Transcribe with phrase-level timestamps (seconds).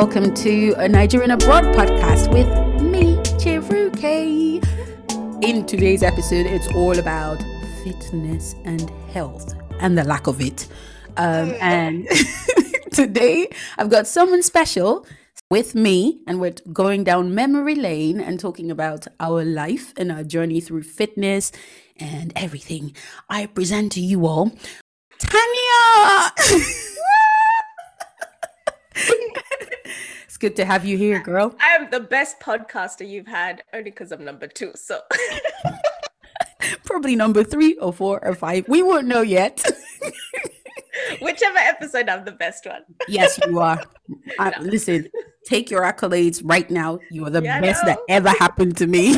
[0.00, 2.48] Welcome to a Nigerian Abroad podcast with
[2.80, 4.64] me, Chiruke.
[5.44, 7.36] In today's episode, it's all about
[7.84, 10.68] fitness and health and the lack of it.
[11.18, 12.08] Um, and
[12.94, 15.04] today, I've got someone special
[15.50, 20.24] with me, and we're going down memory lane and talking about our life and our
[20.24, 21.52] journey through fitness
[21.98, 22.94] and everything.
[23.28, 24.50] I present to you all
[25.18, 26.32] Tanya.
[30.40, 31.54] good to have you here, girl.
[31.60, 34.72] I am the best podcaster you've had, only because I'm number two.
[34.74, 35.00] So
[36.84, 38.66] Probably number three or four or five.
[38.68, 39.64] We won't know yet.
[41.22, 42.82] whichever episode, I'm the best one.
[43.08, 43.80] yes, you are.
[44.38, 45.08] I, listen,
[45.44, 46.98] take your accolades right now.
[47.10, 49.16] You are the Yeah, best that ever happened to me.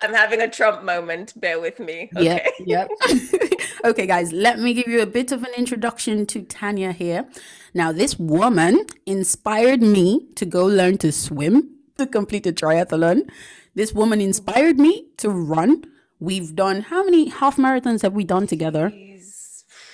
[0.00, 1.38] I'm having a Trump moment.
[1.40, 2.10] Bear with me.
[2.16, 2.48] Okay.
[2.60, 3.60] Yep, yep.
[3.84, 7.26] Okay, guys, let me give you a bit of an introduction to Tanya here.
[7.74, 13.28] Now, this woman inspired me to go learn to swim, to complete a triathlon.
[13.74, 15.84] This woman inspired me to run.
[16.18, 18.92] We've done how many half marathons have we done together?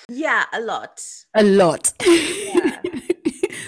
[0.08, 1.02] Yeah, a lot.
[1.34, 1.92] A lot.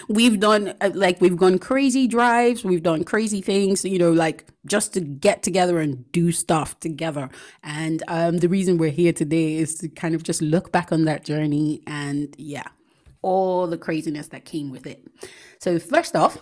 [0.09, 4.47] We've done uh, like we've gone crazy drives we've done crazy things you know like
[4.67, 7.31] just to get together and do stuff together.
[7.63, 11.05] And um the reason we're here today is to kind of just look back on
[11.05, 12.69] that journey and yeah
[13.23, 15.07] all the craziness that came with it.
[15.59, 16.39] So first off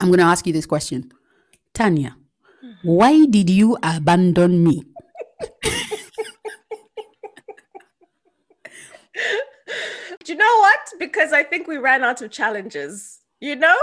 [0.00, 1.10] i'm going to ask you this question.
[1.74, 2.16] Tanya
[2.82, 4.82] why did you abandon me
[10.26, 10.80] Do you know what?
[10.98, 13.20] Because I think we ran out of challenges.
[13.40, 13.76] You know?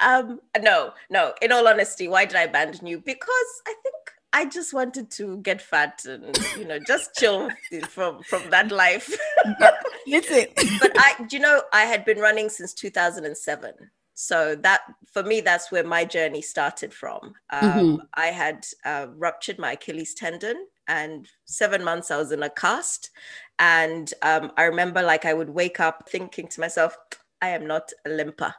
[0.00, 1.34] Um, no, no.
[1.42, 3.00] In all honesty, why did I abandon you?
[3.00, 3.94] Because I think
[4.32, 7.48] I just wanted to get fat and you know just chill
[7.88, 9.16] from from that life.
[10.06, 10.46] listen
[10.80, 13.72] but I, do you know, I had been running since 2007.
[14.14, 17.34] So that for me, that's where my journey started from.
[17.50, 17.98] Um, Mhm.
[18.14, 23.10] I had uh, ruptured my Achilles tendon, and seven months I was in a cast.
[23.58, 26.96] And um, I remember, like, I would wake up thinking to myself,
[27.40, 28.54] "I am not a limper,"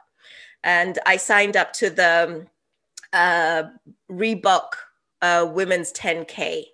[0.64, 2.46] and I signed up to the um,
[3.12, 3.64] uh,
[4.10, 4.68] Reebok
[5.22, 6.64] uh, Women's 10K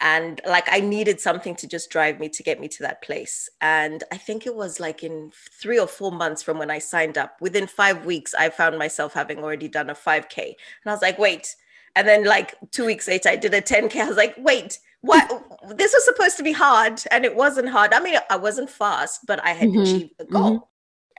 [0.00, 3.48] and like i needed something to just drive me to get me to that place.
[3.60, 7.18] And i think it was like in three or four months from when i signed
[7.18, 10.54] up within five weeks i found myself having already done a 5k and
[10.86, 11.54] i was like wait
[11.96, 15.28] and then like two weeks later i did a 10k i was like wait what?
[15.76, 17.92] This was supposed to be hard and it wasn't hard.
[17.94, 20.70] I mean i wasn't fast but i had Mhm, achieved the goal.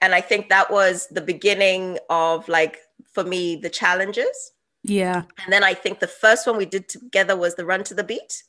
[0.02, 2.80] And i think that was the beginning of like
[3.14, 4.35] for me the challenges.
[4.84, 5.24] Yeah.
[5.44, 8.03] And then i think the first one we did together was the run to the
[8.03, 8.44] beat.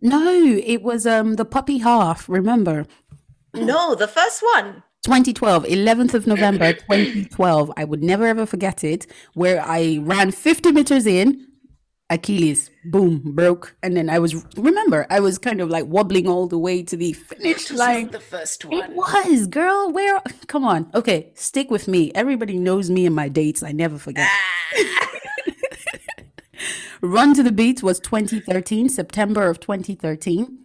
[0.00, 0.24] No
[0.74, 2.86] it was um the poppy half remember?
[3.54, 4.82] No, the first one.
[5.04, 7.72] 2012, 11th of November 2012.
[7.76, 9.06] I would never ever forget it.
[9.34, 11.46] Where I ran 50 meters in,
[12.14, 13.74] Achilles, boom, broke.
[13.82, 16.96] And then I was, remember, I was kind of like wobbling all the way to
[16.96, 18.10] the finish line.
[18.10, 18.80] the first one.
[18.80, 19.90] It was, girl.
[19.90, 20.22] Where?
[20.46, 20.90] Come on.
[20.94, 22.12] Okay, stick with me.
[22.14, 23.64] Everybody knows me and my dates.
[23.64, 24.28] I never forget.
[24.30, 25.08] Ah.
[27.00, 30.58] Run to the Beat was 2013, September of 2013.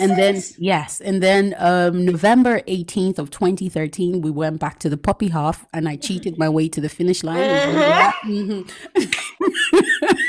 [0.00, 4.96] and then yes, and then um, November 18th of 2013, we went back to the
[4.98, 7.40] poppy half, and I cheated my way to the finish line.
[7.40, 8.12] Remember uh-huh.
[8.26, 8.62] mm-hmm.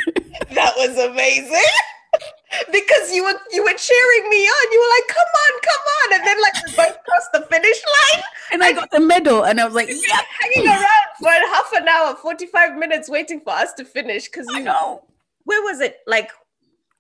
[0.56, 0.74] that?
[0.78, 1.76] Was amazing.
[2.72, 4.72] because you were you were cheering me on.
[4.72, 7.82] You were like, "Come on, come on!" And then like we both crossed the finish
[8.14, 11.72] line, And I got the medal, and I was like, "Yep, hanging around for half
[11.74, 14.26] an hour, forty five minutes, waiting for us to finish.
[14.26, 15.04] Because you know."
[15.50, 15.98] where was it?
[16.06, 16.30] Like,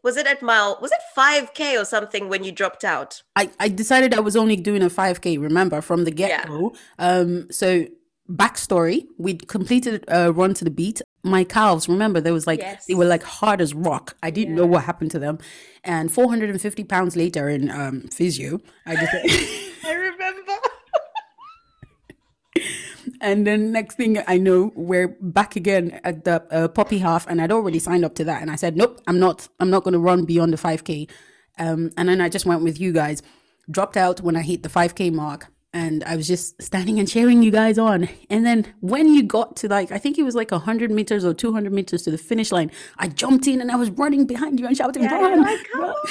[0.03, 0.79] was it at mile?
[0.81, 3.21] Was it five k or something when you dropped out?
[3.35, 6.73] I, I decided I was only doing a 5K, remember, from the get go.
[6.97, 7.85] Um, so,
[8.27, 11.01] backstory we'd completed a run to the beat.
[11.23, 14.15] My calves, remember, there was like, they were like hard as rock.
[14.23, 15.37] I didn't know what happened to them.
[15.83, 19.13] And 450 pounds later in um, physio, I just.
[19.85, 20.53] I remember.
[23.21, 27.41] And then next thing I know, we're back again at the uh, poppy half, and
[27.41, 28.41] I'd already signed up to that.
[28.41, 29.49] And I said, nope, I'm not.
[29.59, 31.09] I'm not going to run beyond the 5K.
[31.57, 33.21] Um, and then I just went with you guys.
[33.69, 37.43] Dropped out when I hit the 5K mark, and I was just standing and cheering
[37.43, 38.09] you guys on.
[38.29, 41.33] And then when you got to like, I think it was like 100 meters or
[41.33, 44.65] 200 meters to the finish line, I jumped in and I was running behind you
[44.65, 45.95] and shouting, Yeah, "Run!" like, "Come on."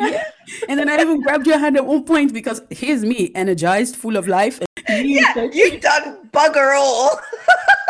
[0.00, 0.22] Yeah.
[0.68, 4.16] And then I even grabbed your hand at one point because here's me, energized, full
[4.16, 4.60] of life.
[4.88, 7.20] Yeah, said- you done bugger all.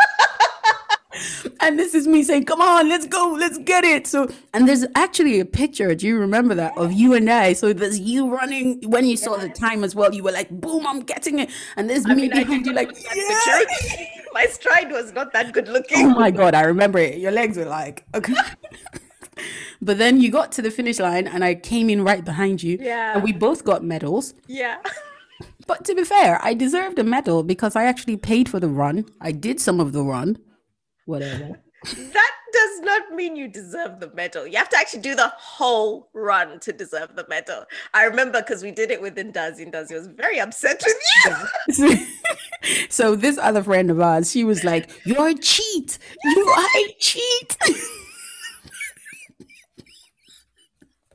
[1.59, 4.85] and this is me saying, "Come on, let's go, let's get it." So, and there's
[4.95, 5.93] actually a picture.
[5.95, 7.53] Do you remember that of you and I?
[7.53, 10.13] So there's you running when you saw the time as well.
[10.13, 12.73] You were like, "Boom, I'm getting it," and there's I me mean, I behind you,
[12.73, 13.61] like, "Yeah."
[14.33, 16.05] My stride was not that good looking.
[16.05, 17.17] Oh my god, I remember it.
[17.17, 18.35] Your legs were like, okay.
[19.81, 22.77] but then you got to the finish line, and I came in right behind you.
[22.79, 23.15] Yeah.
[23.15, 24.33] and we both got medals.
[24.47, 24.77] Yeah.
[25.67, 29.05] But to be fair, I deserved a medal because I actually paid for the run.
[29.21, 30.37] I did some of the run.
[31.09, 31.59] Whatever.
[31.95, 34.45] That does not mean you deserve the medal.
[34.45, 37.65] You have to actually do the whole run to deserve the medal.
[37.95, 39.71] I remember because we did it with Ndazi.
[39.71, 40.97] Ndazi was very upset with
[41.79, 41.97] you.
[42.89, 45.97] so this other friend of ours, she was like, "You're a cheat.
[46.23, 47.57] You are a cheat."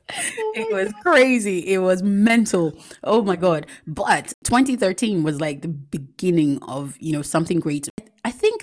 [0.09, 1.59] it was crazy.
[1.59, 2.77] It was mental.
[3.01, 3.65] Oh my god!
[3.87, 7.87] But 2013 was like the beginning of you know something great.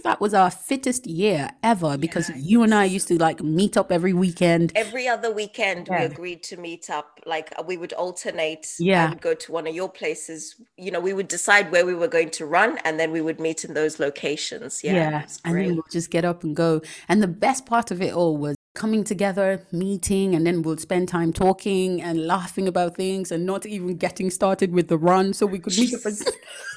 [0.03, 3.77] Think that was our fittest year ever because you and I used to like meet
[3.77, 4.73] up every weekend.
[4.75, 7.21] Every other weekend, we agreed to meet up.
[7.25, 8.67] Like uh, we would alternate.
[8.81, 9.07] Yeah.
[9.07, 10.57] I would go to one of your places.
[10.77, 13.39] You know, we would decide where we were going to run, and then we would
[13.39, 14.83] meet in those locations.
[14.83, 16.83] Yeah, it's and then we'll just get up and go.
[17.09, 21.09] And the best part of it all was coming together, meeting, and then we'll spend
[21.09, 25.33] time talking and laughing about things and not even getting started with the run.
[25.33, 26.01] So we could meet up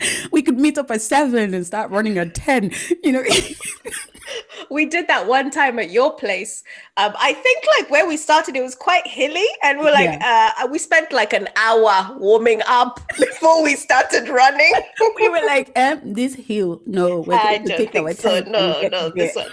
[0.32, 2.72] we could meet up at seven and start running at ten.
[3.02, 3.24] You know.
[4.70, 6.62] we did that one time at your place.
[6.96, 10.68] Um, I think like where we started, it was quite hilly, and we're like, uh,
[10.70, 14.72] we spent like an hour warming up before we started running.
[15.16, 18.40] we were like, um, this hill, no, we're I going to take our so.
[18.40, 19.46] time No, no, this one.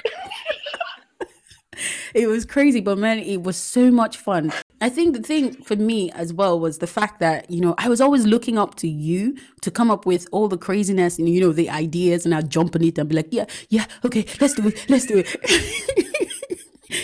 [2.13, 4.51] it was crazy, but man, it was so much fun.
[4.81, 7.89] I think the thing for me as well was the fact that, you know, I
[7.89, 11.41] was always looking up to you to come up with all the craziness and, you
[11.41, 14.53] know, the ideas, and I'd jump on it and be like, yeah, yeah, okay, let's
[14.53, 16.35] do it, let's do it.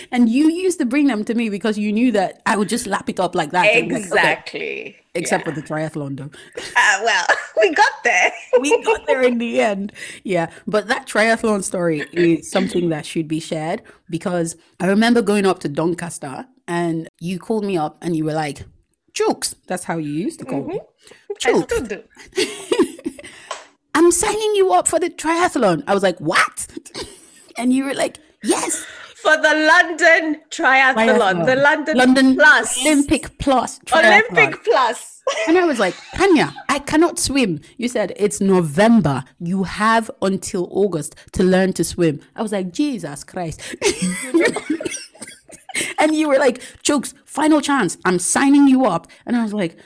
[0.11, 2.87] and you used to bring them to me because you knew that I would just
[2.87, 3.65] lap it up like that.
[3.65, 5.00] and like, Exactly.
[5.13, 5.53] Except Yeah.
[5.53, 6.29] for the triathlon, though.
[6.77, 7.25] Uh, well,
[7.61, 8.31] we got there.
[8.61, 9.91] we got there in the end.
[10.23, 10.49] Yeah.
[10.65, 15.59] But that triathlon story is something that should be shared because I remember going up
[15.59, 18.63] to Doncaster and you called me up and you were like,
[19.13, 19.53] Jokes.
[19.67, 20.79] That's how you used to call me.
[20.79, 21.73] I Jokes.
[23.93, 25.83] I'm signing you up for the triathlon.
[25.87, 26.67] I was like, What?
[27.57, 28.85] And you were like, Yes.
[29.21, 33.79] For the London triathlon, the London, London Plus, Olympic Plus.
[33.79, 35.21] triathlon." Olympic Plus.
[35.47, 37.61] And I was like, Tanya, I cannot swim.
[37.77, 39.23] You said it's November.
[39.39, 42.19] You have until August to learn to swim.
[42.35, 43.61] I was like, Jesus Christ.
[45.99, 47.97] and you were like, Jokes, final chance.
[48.03, 49.07] I'm signing you up.
[49.25, 49.77] And I was like,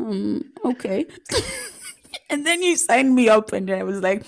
[0.00, 1.06] um, okay.
[2.30, 4.24] and then you signed me up, and I was like,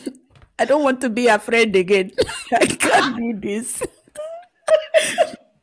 [0.59, 2.13] I don't want to be afraid again.
[2.53, 3.83] I can't do this.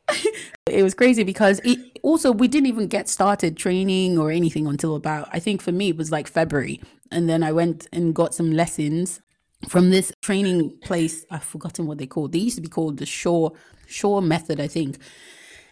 [0.66, 4.96] it was crazy because it also we didn't even get started training or anything until
[4.96, 6.80] about I think for me it was like February.
[7.10, 9.20] And then I went and got some lessons
[9.68, 11.24] from this training place.
[11.30, 12.32] I've forgotten what they called.
[12.32, 13.50] They used to be called the Shaw
[13.86, 14.98] Shaw method I think.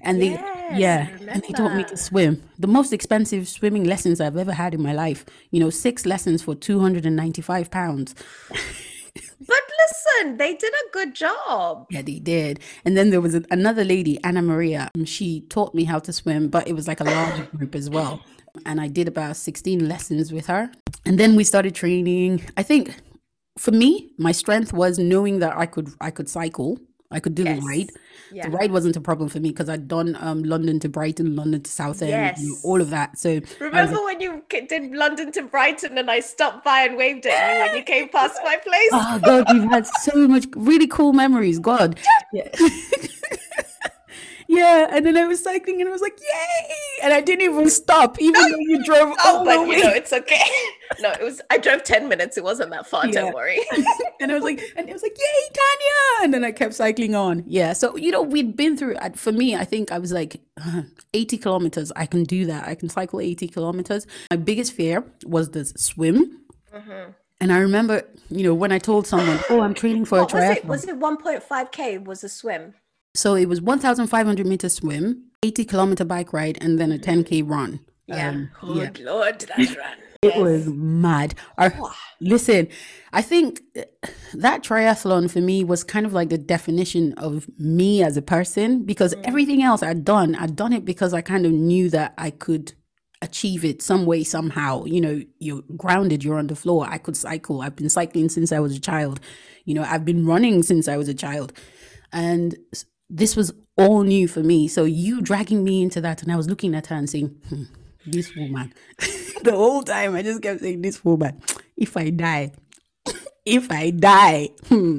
[0.00, 0.38] And they
[0.70, 2.42] Yes, yeah and they taught me to swim.
[2.58, 5.25] The most expensive swimming lessons I've ever had in my life.
[5.50, 8.14] You know six lessons for 295 pounds
[9.40, 11.87] But listen, they did a good job.
[11.90, 12.61] Yeah, they did.
[12.85, 14.90] And then there was a, another lady, Anna Maria.
[14.94, 17.88] um, She taught me how to swim, but it was like a large group as
[17.90, 18.20] well.
[18.64, 20.70] And I did about 16 lessons with her.
[21.04, 22.42] And then we started training.
[22.56, 22.94] I think
[23.58, 26.78] for me, my strength was knowing that I could I could cycle.
[27.11, 27.61] I could do Yes.
[27.61, 27.90] the ride.
[28.33, 28.49] Yeah.
[28.49, 31.62] The ride wasn't a problem for me because I'd done um, London to Brighton, London
[31.62, 32.61] to Southend, Yes.
[32.64, 33.18] all of that.
[33.18, 37.26] So was Remember when you did London to Brighton and I stopped by and waved
[37.26, 38.90] at you when you came past my place?
[38.92, 41.59] Oh God, we've had so much really cool memories.
[41.59, 41.99] God.
[42.33, 42.49] Yeah.
[44.48, 44.88] yeah.
[44.90, 46.74] And then I was cycling and I was like, yay!
[47.02, 49.90] And I didn't even stop, even though you drove Oh, all but the you know,
[49.90, 50.40] it's okay.
[51.00, 52.38] No, it was, I drove 10 minutes.
[52.38, 53.06] It wasn't that far.
[53.06, 53.12] Yeah.
[53.12, 53.58] Don't worry.
[54.20, 56.24] and I was like, and it was like, yay, Tanya!
[56.24, 57.42] And then I kept cycling on.
[57.46, 57.72] Yeah.
[57.72, 60.40] So, you know, we'd been through, for me, I think I was like
[61.12, 61.90] 80 kilometers.
[61.96, 62.68] I can do that.
[62.68, 64.06] I can cycle 80 kilometers.
[64.30, 66.40] My biggest fear was the swim.
[66.72, 67.10] Mm-hmm.
[67.40, 70.36] And I remember, you know, when I told someone, oh, I'm training for What a
[70.36, 70.56] was triathlon.
[70.56, 70.64] it?
[70.66, 72.74] Was it 1.5K was a swim?
[73.16, 77.80] So it was 1,500 meter swim, 80 kilometer bike ride, and then a 10k run.
[78.06, 78.28] Yeah.
[78.28, 79.11] Um, Good yeah.
[79.12, 79.96] Lord, that run.
[80.23, 81.35] It was mad.
[82.20, 82.68] Listen,
[83.12, 83.82] I think uh,
[84.35, 88.85] that triathlon for me was kind of like the definition of me as a person
[88.85, 92.30] because everything else I'd done, I'd done it because I kind of knew that I
[92.30, 92.73] could
[93.23, 97.16] achieve it some way somehow you know you're grounded you're on the floor i could
[97.16, 99.20] cycle i've been cycling since i was a child
[99.64, 101.50] you know i've been running since i was a child
[102.12, 102.56] and
[103.08, 106.48] this was all new for me so you dragging me into that and i was
[106.48, 107.62] looking at her and saying hmm,
[108.06, 108.72] this woman
[109.42, 111.40] the whole time i just kept saying this woman
[111.76, 112.50] if i die
[113.44, 114.98] if i die hmm,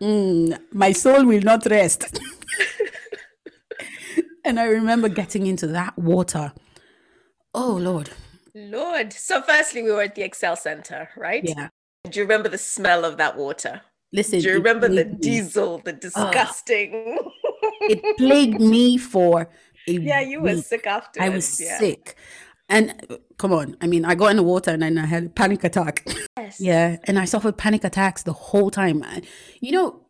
[0.00, 2.18] hmm, my soul will not rest
[4.44, 6.52] and i remember getting into that water
[7.58, 8.10] Oh, Lord.
[8.54, 9.14] Lord.
[9.14, 11.42] So, firstly, we were at the ExCeL Center, right?
[11.42, 11.68] Yeah.
[12.04, 13.80] Do you remember the smell of that water?
[14.12, 14.40] Listen.
[14.40, 17.18] Do you remember the diesel, the disgusting?
[17.18, 19.48] Uh, it plagued me for
[19.88, 21.22] a Yeah, you were sick after.
[21.22, 21.78] I was yeah.
[21.78, 22.16] sick.
[22.68, 25.28] And come on, I mean, I got in the water and then I had a
[25.28, 26.06] panic attack.
[26.36, 26.60] Yes.
[26.60, 26.96] yeah.
[27.04, 29.04] And I suffered panic attacks the whole time.
[29.60, 30.00] You know,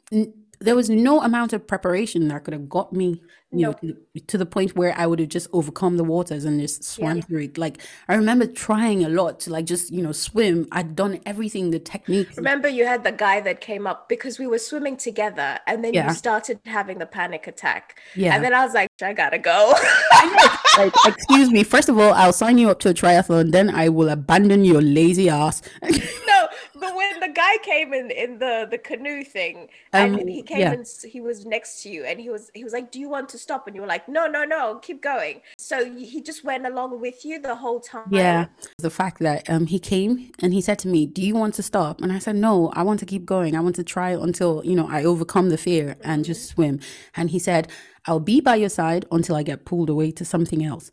[0.59, 3.21] there was no amount of preparation that could have got me
[3.53, 3.71] you no.
[3.71, 6.83] know to, to, the point where i would have just overcome the waters and just
[6.83, 7.23] swam yeah.
[7.23, 7.59] through it.
[7.59, 10.67] Like i remember trying a lot to like just you know swim.
[10.73, 14.47] I'd done everything the technique remember you had the guy that came up because we
[14.47, 16.09] were swimming together and then yeah.
[16.09, 18.01] you started having the panic attack.
[18.15, 18.35] Yeah.
[18.35, 19.75] And then i was like i gotta go.
[20.77, 21.63] Like excuse me.
[21.63, 23.53] First of all i'll sign you up to a triathlon.
[23.53, 25.63] Then i will abandon your lazy ass
[26.79, 30.61] but when the guy came in in the the canoe thing um, and he came
[30.61, 30.73] yeah.
[30.73, 33.29] and he was next to you and he was he was like do you want
[33.31, 33.67] to stop?
[33.67, 35.43] And you were like no no no keep going.
[35.57, 38.09] So he just went along with you the whole time?
[38.11, 38.47] Yeah.
[38.79, 41.63] The fact that um he came and he said to me do you want to
[41.63, 42.01] stop?
[42.01, 43.57] And i said no i want to keep going.
[43.57, 46.55] I want to try until you know i overcome the fear and just mm-hmm.
[46.55, 46.81] swim.
[47.17, 47.69] And he said
[48.07, 50.91] I'll be by your side until I get pulled away to something else.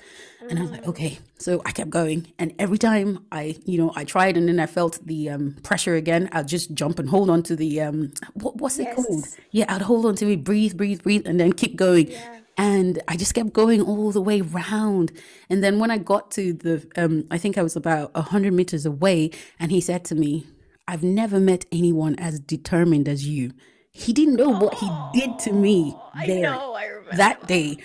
[0.49, 1.19] And I was like, okay.
[1.37, 2.27] So I kept going.
[2.39, 5.95] And every time I, you know, I tried and then I felt the um, pressure
[5.95, 8.95] again, I'd just jump and hold on to the, um, what, what's it yes.
[8.95, 9.25] called?
[9.51, 12.11] Yeah, I'd hold on to it, breathe, breathe, breathe, and then keep going.
[12.11, 12.39] Yeah.
[12.57, 15.11] And I just kept going all the way round.
[15.49, 18.85] And then when I got to the, um, I think I was about 100 meters
[18.85, 20.45] away, and he said to me,
[20.87, 23.53] I've never met anyone as determined as you.
[23.91, 25.95] He didn't know what he did to me
[26.25, 26.77] there know,
[27.13, 27.77] that day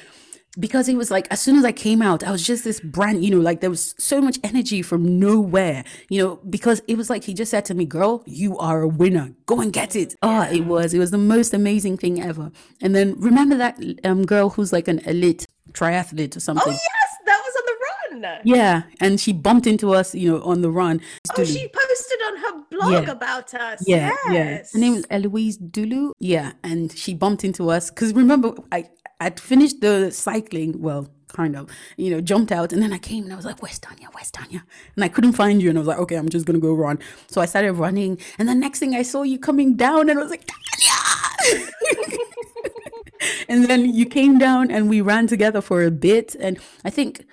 [0.58, 3.24] because it was like as soon as I came out, I was just this brand,
[3.24, 7.08] you know, like there was so much energy from nowhere, you know, because it was
[7.08, 9.34] like he just said to me, "Girl, you are a winner.
[9.46, 12.50] Go and get it." Oh, it was, it was the most amazing thing ever.
[12.80, 16.64] And then remember that um girl who's like an elite triathlete or something.
[16.66, 17.77] Oh yes, that was on the
[18.12, 18.40] run.
[18.44, 21.00] Yeah, and she bumped into us, you know, on the run.
[21.36, 23.10] Oh, she posted on her blog yeah.
[23.10, 23.82] about us.
[23.86, 24.70] Yeah, yes.
[24.72, 24.72] yeah.
[24.72, 26.12] Her name is Eloise Dulu.
[26.18, 28.88] Yeah, and she bumped into us because remember, I
[29.20, 30.80] I'd finished the cycling.
[30.80, 33.62] Well, kind of, you know, jumped out and then I came and I was like,
[33.62, 34.08] Where's Tanya?
[34.12, 34.64] Where's Tanya?
[34.96, 35.68] And I couldn't find you.
[35.68, 36.98] And I was like, Okay, I'm just going to go run.
[37.28, 38.18] So I started running.
[38.38, 41.70] And the next thing I saw you coming down and I was like, Tanya!
[43.48, 46.34] and then you came down and we ran together for a bit.
[46.40, 47.24] And I think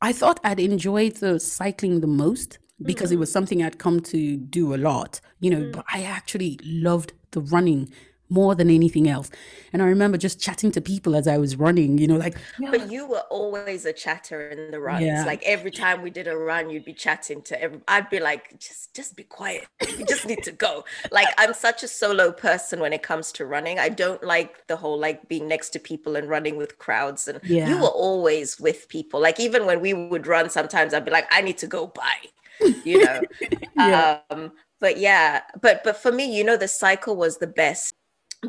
[0.00, 3.16] I thought I'd enjoyed the cycling the most because mm-hmm.
[3.16, 5.72] it was something I'd come to do a lot, you know, mm-hmm.
[5.72, 7.90] but I actually loved the running
[8.30, 9.30] more than anything else.
[9.72, 12.36] And I remember just chatting to people as I was running, you know, like.
[12.58, 15.04] But you were always a chatter in the runs.
[15.04, 15.24] Yeah.
[15.24, 17.80] Like every time we did a run, you'd be chatting to every.
[17.88, 19.66] I'd be like, just, just be quiet.
[19.98, 20.84] You just need to go.
[21.10, 23.80] Like I'm such a solo person when it comes to running.
[23.80, 27.26] I don't like the whole like being next to people and running with crowds.
[27.26, 27.68] And yeah.
[27.68, 29.20] you were always with people.
[29.20, 32.14] Like even when we would run, sometimes I'd be like, I need to go by.
[32.84, 33.20] You know.
[33.76, 34.20] yeah.
[34.30, 37.94] Um, but yeah, but but for me, you know, the cycle was the best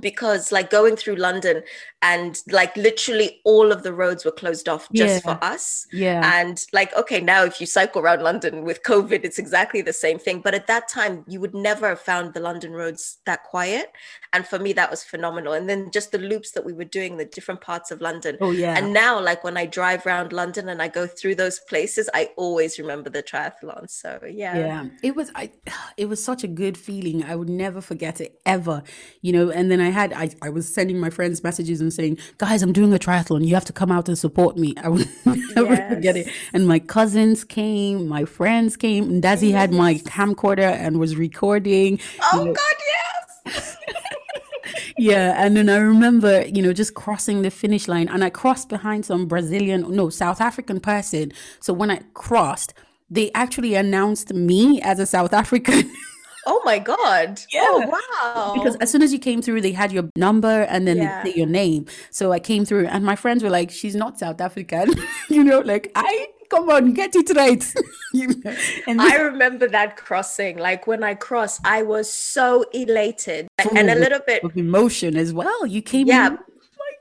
[0.02, 1.64] because like going through london
[2.02, 5.20] and like literally all of the roads were closed off just yeah.
[5.20, 5.86] for us.
[5.92, 6.40] Yeah.
[6.40, 10.18] And like okay now if you cycle around london with covid it's exactly the same
[10.18, 10.40] thing.
[10.42, 13.92] But at that time you would never have found the london roads that quiet.
[14.32, 15.54] And for me that was phenomenal.
[15.54, 18.38] And then just the loops that we were doing the different parts of london.
[18.40, 18.78] Oh yeah.
[18.78, 22.30] And now like when i drive around london and i go through those places i
[22.38, 23.90] always remember the triathlon.
[23.90, 24.58] So yeah.
[24.58, 24.86] Yeah.
[25.04, 25.52] It was i
[25.98, 27.26] it was such a good feeling.
[27.26, 28.84] I would never forget it ever
[29.22, 29.52] you know?
[29.52, 32.62] And then i had i, I was sending my friends messages and and saying, guys,
[32.62, 33.46] I'm doing a triathlon.
[33.46, 34.76] You have to come out and support me.
[34.78, 35.94] I would never yes.
[35.94, 36.28] forget it.
[36.54, 39.60] And my cousins came, my friends came, and Dazzy yes.
[39.60, 42.00] had my camcorder and was recording.
[42.22, 42.54] Oh, you know.
[42.54, 42.76] God,
[43.46, 43.78] yes.
[44.98, 48.68] yeah and then i remember you know just crossing the finish line and i crossed
[48.68, 51.32] behind some brazilian no south african person
[51.62, 52.74] so when i crossed
[53.10, 55.90] they actually announced me as a south african
[56.52, 57.40] Oh my god!
[57.40, 57.62] Oh, yeah.
[57.64, 58.54] Oh wow!
[58.56, 61.24] Because as soon as you came through, they had your number and then yeah.
[61.26, 61.86] your name.
[62.10, 64.96] So I came through, and my friends were like, "She's not South African,"
[65.30, 65.60] you know.
[65.60, 67.64] Like I come on, get it right.
[68.14, 68.56] you know?
[68.88, 70.58] and I remember that crossing.
[70.58, 75.32] Like when I crossed, I was so elated and a little bit of emotion as
[75.32, 75.68] well.
[75.68, 76.28] You came, yeah.
[76.30, 76.40] In,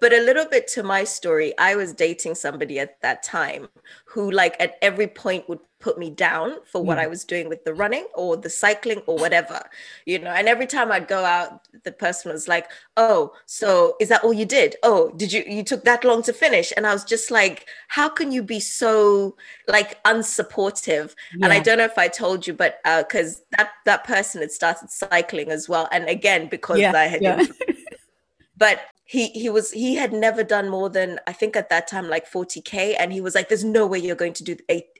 [0.00, 3.68] But a little bit to my story, I was dating somebody at that time
[4.04, 6.98] who, like, at every point would put me down for what Yeah.
[6.98, 9.62] I was doing with the running or the cycling or whatever,
[10.06, 10.30] you know.
[10.30, 14.32] And every time I'd go out, the person was like, "Oh, so is that all
[14.32, 14.76] you did?
[14.82, 18.08] Oh, did you you took that long to finish?" And I was just like, "How
[18.08, 19.36] can you be so
[19.68, 24.04] like unsupportive?" And I don't know if I told you, but uh, because that that
[24.04, 27.44] person had started cycling as well, and again because Yeah, I had yeah.
[28.58, 32.08] But he he was he had never done more than i think at that time
[32.08, 34.56] like 40k and he was like there's no way you're going to do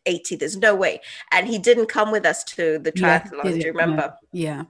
[0.08, 1.00] 80 there's no way.
[1.30, 4.14] And he didn't come with us to the triathlon did do you remember?
[4.32, 4.64] Yeah.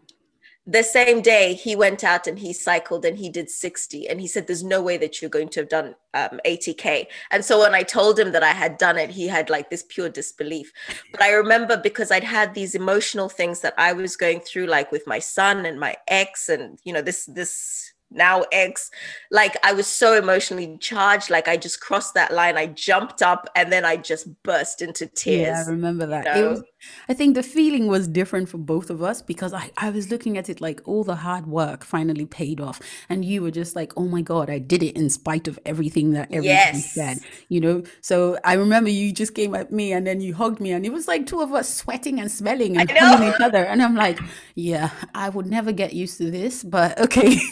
[0.67, 4.27] the same day he went out and he cycled and he did 60 and he
[4.27, 7.75] said there's no way that you're going to have done um, 80k and so when
[7.75, 10.73] i told him that i had done it he had like this pure disbelief.
[11.13, 14.91] But i remember because i'd had these emotional things that i was going through like
[14.93, 18.91] with my son and my ex and you know this this now ex
[19.31, 23.49] like i was so emotionally charged like i just crossed that line i jumped up
[23.55, 26.37] and then i just burst into tears Yeah, I remember that.
[26.37, 26.63] you It was,
[27.09, 30.37] I think the feeling was different for both of us because I, I was looking
[30.37, 32.81] at it like all the hard work finally paid off.
[33.09, 36.13] And you were just like, oh my God, I did it in spite of everything
[36.13, 37.19] that everyone said,
[37.49, 37.83] you know?
[38.01, 40.93] So I remember you just came at me and then you hugged me and it
[40.93, 43.65] was like two of us sweating and smelling and know each other.
[43.65, 44.19] And I'm like,
[44.55, 47.39] yeah, I would never get used to this, but okay.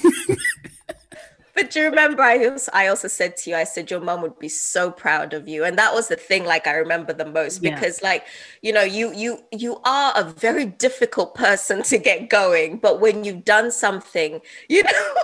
[1.56, 4.20] But do you remember I also, I also said to you, I said your mom
[4.20, 5.64] would be so proud of you.
[5.64, 7.74] And that was the thing like I remember the most Yeah.
[7.74, 8.26] because like,
[8.60, 13.24] you know, you you you are a very difficult person to get going, but when
[13.24, 15.14] you've done something, you know,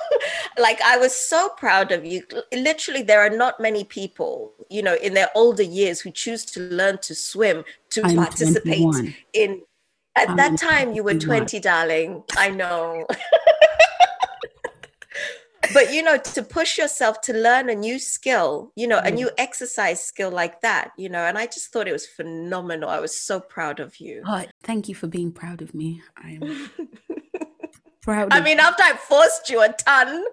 [0.58, 2.22] like I was so proud of you.
[2.50, 6.60] Literally there are not many people, you know, in their older years who choose to
[6.60, 9.14] learn to swim to I'm participate 21.
[9.34, 9.62] in
[10.16, 11.36] at I'm that time you were 21.
[11.40, 12.22] 20 darling.
[12.38, 13.06] I know.
[15.72, 19.14] but you know to push yourself to learn a new skill you know a mm.
[19.14, 22.98] new exercise skill like that you know and i just thought it was phenomenal i
[22.98, 26.02] was so proud of you Oh, thank you for being proud of me.
[26.16, 26.70] I am
[28.02, 30.24] proud i mean after i forced you a ton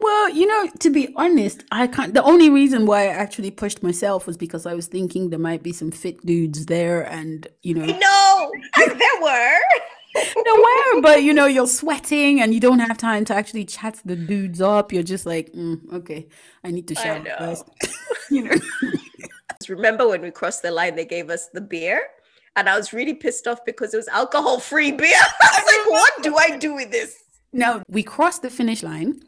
[0.00, 2.14] Well, you know, to be honest, I can't.
[2.14, 5.62] The only reason why I actually pushed myself was because I was thinking there might
[5.62, 8.52] be some fit dudes there, and you know, no
[8.86, 9.58] there were
[10.94, 14.16] were, but you know, you're sweating and you don't have time to actually chat the
[14.16, 14.92] dudes up.
[14.92, 16.28] You're just like, mm, okay,
[16.64, 17.64] I need to shower first.
[18.30, 18.56] you know,
[19.68, 22.02] remember when we crossed the line they gave us the beer
[22.56, 25.92] and i was really pissed off because it was alcohol free beer i was like
[25.92, 29.20] what do i do with this now we crossed the finish line.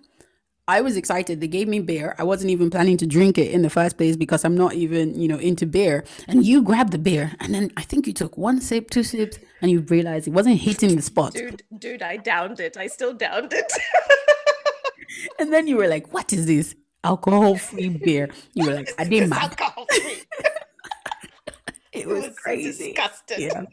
[0.68, 1.40] I was excited.
[1.40, 2.14] They gave me beer.
[2.18, 5.18] I wasn't even planning to drink it in the first place because I'm not even,
[5.20, 6.04] you know, into beer.
[6.28, 9.38] And you grabbed the beer, and then I think you took one sip, two sips,
[9.60, 11.32] and you realized it wasn't hitting the spot.
[11.34, 13.72] dude dude i downed it i still downed it
[15.38, 19.30] And then you were like, "What is this alcohol-free beer?" You were like, "I didn't
[19.30, 20.22] mind." alcohol free
[21.92, 22.92] It it was crazy.
[22.92, 23.64] disgusting Yeah,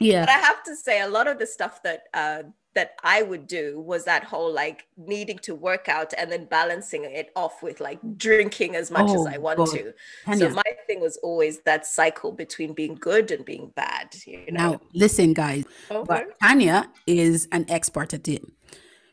[0.00, 0.20] yeah.
[0.22, 3.46] But I have to say, a lot of the stuff that uh, that I would
[3.46, 7.80] do was that whole like needing to work out and then balancing it off with
[7.80, 9.70] like drinking as much Oh, as I want God.
[9.70, 9.94] to.
[10.24, 10.48] Tanya.
[10.48, 14.14] So my thing was always that cycle between being good and being bad.
[14.26, 14.72] You know.
[14.72, 15.64] Now, listen, guys.
[15.90, 16.04] Okay.
[16.06, 18.42] But Tanya is an expert at it.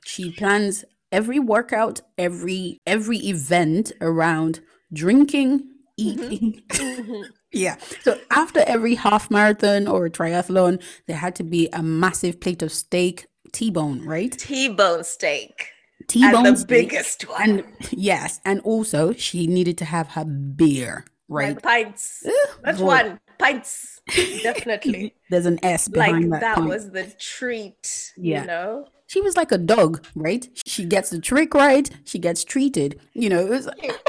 [0.04, 4.62] She plans every workout, every every event around
[4.94, 5.60] drinking,
[6.00, 6.24] mm-hmm.
[6.24, 6.62] eating.
[6.70, 7.22] Mm-hmm.
[7.52, 7.78] yeah.
[8.02, 12.72] So after every half marathon or triathlon, there had to be a massive plate of
[12.72, 14.32] steak, T-bone, right?
[14.32, 15.68] T-bone steak.
[16.08, 17.42] T-bone and the biggest one.
[17.42, 21.54] And yes, and also she needed to have her beer, right?
[21.56, 22.26] Like pints.
[22.64, 23.20] That's one.
[23.38, 24.02] Pints.
[24.44, 25.16] Definitely.
[25.30, 26.56] There's an S behind that, Like that.
[26.58, 26.70] point.
[26.70, 28.14] was the treat.
[28.18, 28.42] Yeah.
[28.42, 28.88] You know?
[29.08, 30.48] she was like a dog, right?
[30.66, 33.00] She gets the trick right, she gets treated.
[33.14, 33.70] You know, it was.
[33.82, 34.00] Like,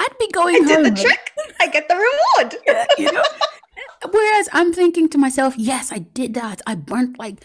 [0.00, 1.32] I'd be going I did home, the trick.
[1.60, 2.56] I get the reward.
[2.98, 3.22] you know.
[4.10, 6.60] Whereas I'm thinking to myself, yes, I did that.
[6.66, 7.42] I burnt like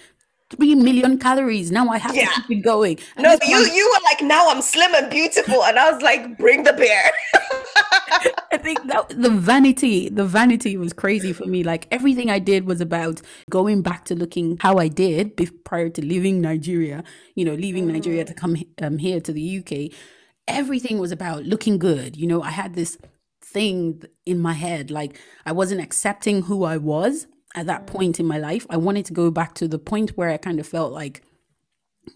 [0.49, 1.71] three million calories.
[1.71, 2.25] Now I have Yeah.
[2.25, 2.99] to keep it going.
[3.15, 6.01] And No, you one- you were like, now I'm slim and beautiful, and I was
[6.01, 7.12] like, bring the beer.
[8.51, 11.63] I think that the vanity, the vanity was crazy for me.
[11.63, 16.01] Like everything I did was about going back to looking how I did prior to
[16.05, 17.03] leaving Nigeria.
[17.35, 19.91] You know, leaving Nigeria to come um, here to the UK.
[20.47, 22.17] Everything was about looking good.
[22.17, 22.97] You know, I had this
[23.43, 28.25] thing in my head, like I wasn't accepting who I was at that point in
[28.25, 28.65] my life.
[28.69, 31.23] I wanted to go back to the point where I kind of felt like,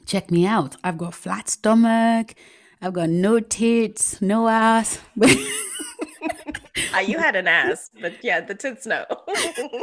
[0.06, 0.76] check me out.
[0.84, 2.36] I've got a flat stomach.
[2.82, 5.00] I've got no tits, no ass.
[6.94, 9.06] Ah, you had an ass, but yeah, the tits no.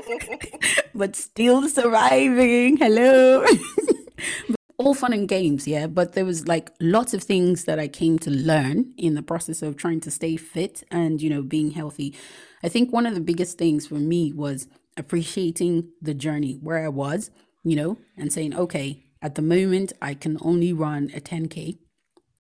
[0.94, 2.76] but still surviving.
[2.76, 3.44] Hello.
[4.80, 5.86] all fun and games, yeah.
[5.86, 9.60] But there was like lots of things that I came to learn in the process
[9.60, 12.14] of trying to stay fit and, you know, being healthy.
[12.62, 14.68] I think one of the biggest things for me was
[15.00, 17.30] appreciating the journey where I was,
[17.64, 21.78] you know, and saying, okay, at the moment, I can only run a 10K.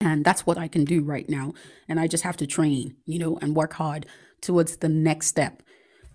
[0.00, 1.52] And that's what I can do right now.
[1.88, 4.06] And I just have to train, you know, and work hard
[4.40, 5.62] towards the next step.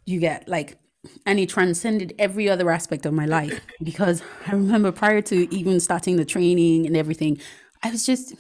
[0.06, 0.80] You get like,
[1.26, 5.80] and it transcended every other aspect of my life because I remember prior to even
[5.80, 7.40] starting the training and everything,
[7.84, 8.34] I was just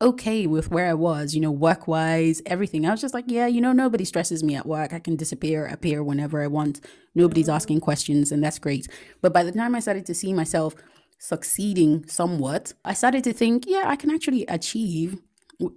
[0.00, 2.86] okay with where I was, you know, work wise, everything.
[2.86, 4.92] I was just like, yeah, you know, nobody stresses me at work.
[4.92, 6.80] I can disappear, appear whenever I want.
[7.14, 8.88] Nobody's asking questions, and that's great.
[9.20, 10.74] But by the time I started to see myself
[11.18, 15.18] succeeding somewhat, I started to think, yeah, I can actually achieve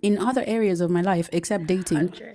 [0.01, 2.13] in other areas of my life except dating.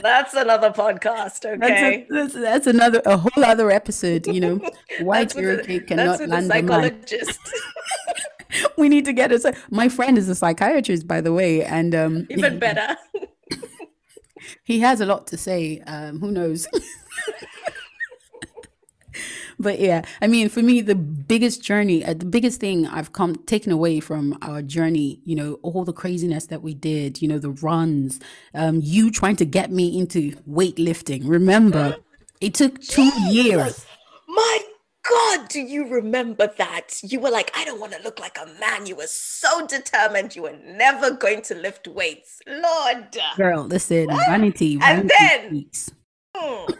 [0.00, 2.06] That's another podcast, okay?
[2.10, 4.26] That's, a, that's, that's, another a whole other episode.
[4.28, 7.00] You know, why Cherokee cannot land a man.
[8.76, 9.44] we need to get it.
[9.70, 12.96] My friend is a psychiatrist, by the way, and um, even better.
[14.64, 15.80] he has a lot to say.
[15.86, 16.68] Um, who knows?
[19.58, 23.36] but yeah, I mean, for me, the biggest journey, uh, the biggest thing I've come
[23.46, 27.38] taken away from our journey, you know, all the craziness that we did, you know,
[27.38, 28.20] the runs,
[28.54, 31.22] um, you trying to get me into weightlifting.
[31.24, 31.96] Remember,
[32.40, 33.84] it took two years.
[34.28, 34.60] My
[35.08, 37.00] God, do you remember that?
[37.02, 38.86] You were like, I don't want to look like a man.
[38.86, 40.36] You were so determined.
[40.36, 42.40] You were never going to lift weights.
[42.46, 43.16] Lord.
[43.36, 44.76] Girl, listen, vanity.
[44.76, 45.66] vanity and then.
[46.36, 46.72] Hmm.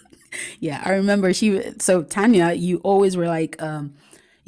[0.60, 3.94] yeah, I remember she, so Tanya, you always were like, um,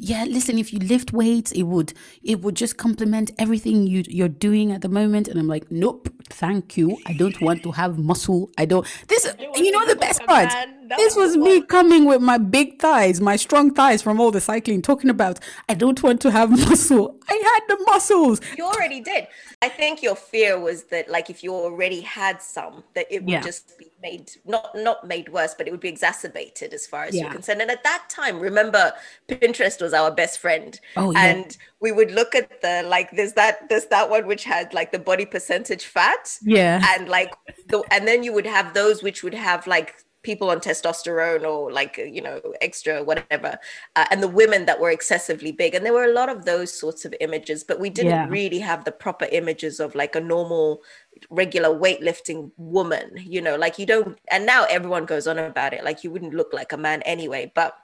[0.03, 4.27] yeah listen if you lift weights it would it would just complement everything you you're
[4.27, 7.99] doing at the moment and i'm like nope thank you i don't want to have
[7.99, 10.51] muscle i don't this you know the best part
[10.97, 14.81] this was me coming with my big thighs my strong thighs from all the cycling
[14.81, 17.17] talking about i don't want to have muscle.
[17.29, 18.41] I had the muscles.
[18.57, 19.27] You already did.
[19.61, 23.29] I think your fear was that like if you already had some that it would
[23.29, 23.41] yeah.
[23.41, 27.15] just be made not not made worse but it would be exacerbated as far as
[27.15, 27.23] yeah.
[27.23, 27.61] you're concerned.
[27.61, 28.93] And at that time remember
[29.27, 30.79] pinterest was our best friend.
[30.97, 31.25] Oh, yeah.
[31.25, 34.91] and we would look at the like there's that there's that one which had like
[34.91, 36.37] the body percentage fat.
[36.41, 36.83] Yeah.
[36.95, 37.33] And like
[37.67, 41.71] the and then you would have those which would have like people on testosterone or
[41.71, 43.57] like you know extra whatever
[43.95, 46.71] uh, and the women that were excessively big and there were a lot of those
[46.71, 48.27] sorts of images but we didn't yeah.
[48.27, 50.81] really have the proper images of like a normal
[51.29, 55.83] regular weightlifting woman you know like you don't and now everyone goes on about it
[55.83, 57.75] like you wouldn't look like a man anyway but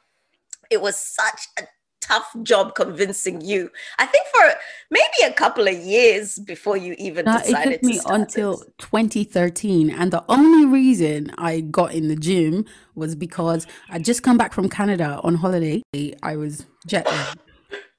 [0.69, 1.63] it was such a
[2.07, 3.69] tough job convincing you.
[3.99, 4.53] I think for
[4.89, 9.89] maybe a couple of years before you even no, decided it took me until 2013,
[9.89, 12.65] and the only reason I got in the gym
[12.95, 15.83] was because I just come back from Canada on holiday.
[16.23, 17.39] I was jet lagged,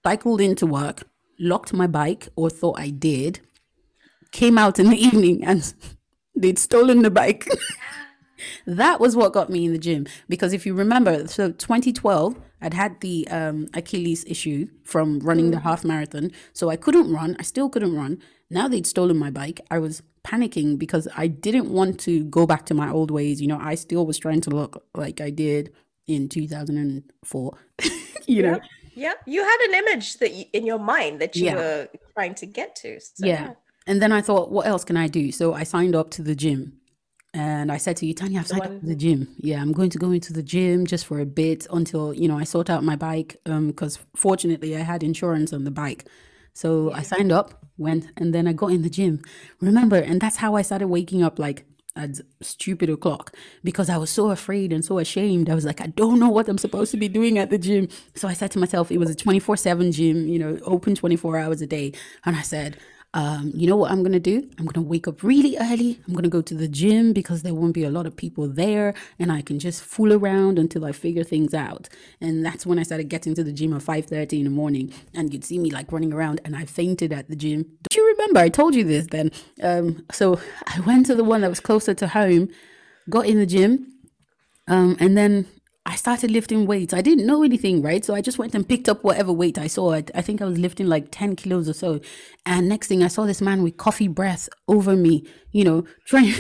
[0.04, 1.04] cycled into work,
[1.38, 3.40] locked my bike, or thought I did,
[4.32, 5.74] came out in the evening, and
[6.34, 7.46] they'd stolen the bike.
[8.66, 12.74] that was what got me in the gym because if you remember so 2012 I'd
[12.74, 15.62] had the um, Achilles issue from running the mm.
[15.62, 17.36] half marathon, so I couldn't run.
[17.38, 18.20] I still couldn't run.
[18.50, 19.60] Now they'd stolen my bike.
[19.70, 23.40] I was panicking because I didn't want to go back to my old ways.
[23.40, 25.72] You know, I still was trying to look like I did
[26.06, 27.58] in 2004.
[28.26, 28.60] you know.
[28.94, 31.54] Yeah, you had an image that you, in your mind that you yeah.
[31.54, 32.98] were trying to get to.
[33.00, 33.42] So, yeah.
[33.42, 33.52] yeah.
[33.86, 35.30] And then I thought, what else can I do?
[35.30, 36.77] So I signed up to the gym
[37.38, 39.28] and I said to you, Tanya, I've signed up to the gym.
[39.36, 42.36] Yeah, I'm going to go into the gym just for a bit until, you know,
[42.36, 43.36] I sort out my bike.
[43.46, 46.04] Um, because fortunately I had insurance on the bike.
[46.52, 46.96] So yeah.
[46.96, 49.22] I signed up, went, and then I got in the gym.
[49.60, 54.10] Remember, and that's how I started waking up like at stupid o'clock because I was
[54.10, 55.48] so afraid and so ashamed.
[55.48, 57.88] I was like, I don't know what I'm supposed to be doing at the gym.
[58.16, 61.38] So I said to myself, it was a 24 7 gym, you know, open 24
[61.38, 61.92] hours a day.
[62.24, 62.78] And I said,
[63.14, 64.48] um, you know what I'm going to do?
[64.58, 65.98] I'm going to wake up really early.
[66.06, 68.48] I'm going to go to the gym because there won't be a lot of people
[68.48, 71.88] there and I can just fool around until I figure things out.
[72.20, 75.32] And that's when I started getting to the gym at 5:30 in the morning and
[75.32, 77.62] you'd see me like running around and I fainted at the gym.
[77.62, 78.40] Don't you remember?
[78.40, 79.30] I told you this then.
[79.62, 82.50] Um, so I went to the one that was closer to home,
[83.08, 83.86] got in the gym,
[84.66, 85.46] um, and then
[85.88, 86.92] I started lifting weights.
[86.92, 88.04] I didn't know anything, right?
[88.04, 89.94] So I just went and picked up whatever weight I saw.
[89.94, 92.00] I, I, think I was lifting like 10 kilos or so.
[92.44, 96.34] And next thing I saw this man with coffee breath over me, you know, trying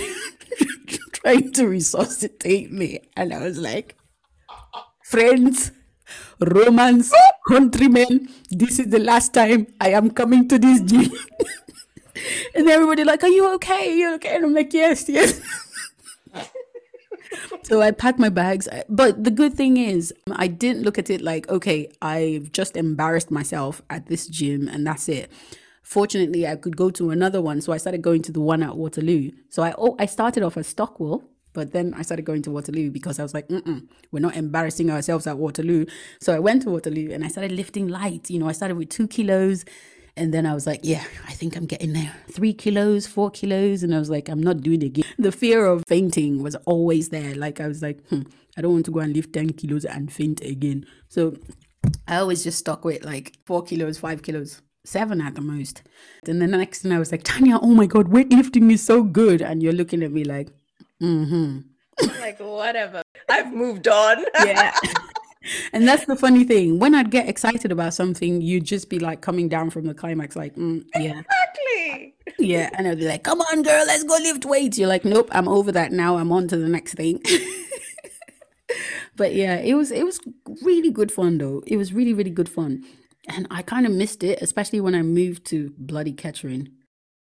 [1.12, 3.00] trying to resuscitate me.
[3.16, 3.96] And I was like,
[5.02, 5.72] friends,
[6.40, 7.10] romance,
[7.48, 11.10] countrymen, this is the last time I am coming to this gym.
[12.54, 13.92] and everybody like, are you okay?
[13.92, 14.36] Are you okay?
[14.36, 15.40] And I'm like, yes, yes.
[17.62, 18.68] So I packed my bags.
[18.88, 23.30] But the good thing is, I didn't look at it like, okay, I've just embarrassed
[23.30, 25.30] myself at this gym and that's it.
[25.82, 27.60] Fortunately, I could go to another one.
[27.60, 29.30] So I started going to the one at Waterloo.
[29.48, 32.90] So I, oh, I started off at Stockwell, but then I started going to Waterloo
[32.90, 33.48] because I was like,
[34.10, 35.86] we're not embarrassing ourselves at Waterloo.
[36.20, 38.28] So I went to Waterloo and I started lifting light.
[38.30, 39.64] You know, I started with two kilos
[40.18, 42.12] and then I was like, yeah, I think I'm getting there.
[42.32, 43.84] Three kilos, four kilos.
[43.84, 45.04] And I was like, I'm not doing it again.
[45.16, 47.36] The fear of fainting was always there.
[47.36, 48.22] Like, I was like, hmm,
[48.56, 50.84] I don't want to go and lift 10 kilos and faint again.
[51.08, 51.36] So
[52.08, 55.82] I always just stuck with like four kilos, five kilos, seven at the most.
[56.26, 59.04] And then the next thing I was like, Tanya, oh my God, weightlifting is so
[59.04, 59.40] good.
[59.40, 60.48] And you're looking at me like,
[61.00, 61.58] mm hmm.
[62.20, 63.02] like, whatever.
[63.28, 64.24] I've moved on.
[64.44, 64.76] yeah.
[65.72, 66.78] and that's the funny thing.
[66.78, 70.36] When I'd get excited about something, you'd just be like coming down from the climax,
[70.36, 71.20] like, mm, yeah.
[71.20, 72.14] Exactly.
[72.38, 72.70] Yeah.
[72.74, 74.78] And I'd be like, come on, girl, let's go lift weights.
[74.78, 76.18] You're like, nope, I'm over that now.
[76.18, 77.22] I'm on to the next thing.
[79.16, 80.20] but yeah, it was it was
[80.62, 81.62] really good fun though.
[81.66, 82.84] It was really, really good fun.
[83.28, 86.70] And I kind of missed it, especially when I moved to bloody Kettering.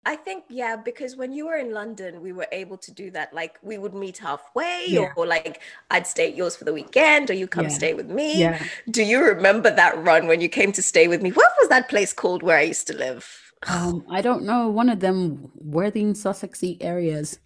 [0.07, 3.33] I think yeah, because when you were in London, we were able to do that.
[3.33, 5.11] Like we would meet halfway, Yeah.
[5.15, 7.69] or, like I'd stay at yours for the weekend, or you come Yeah.
[7.81, 8.39] stay with me.
[8.39, 8.61] Yeah.
[8.91, 11.31] Do you remember that run when you came to stay with me?
[11.31, 13.53] What was that place called where I used to live?
[13.67, 17.39] Um, I don't know, one of them Worthing Sussexy areas.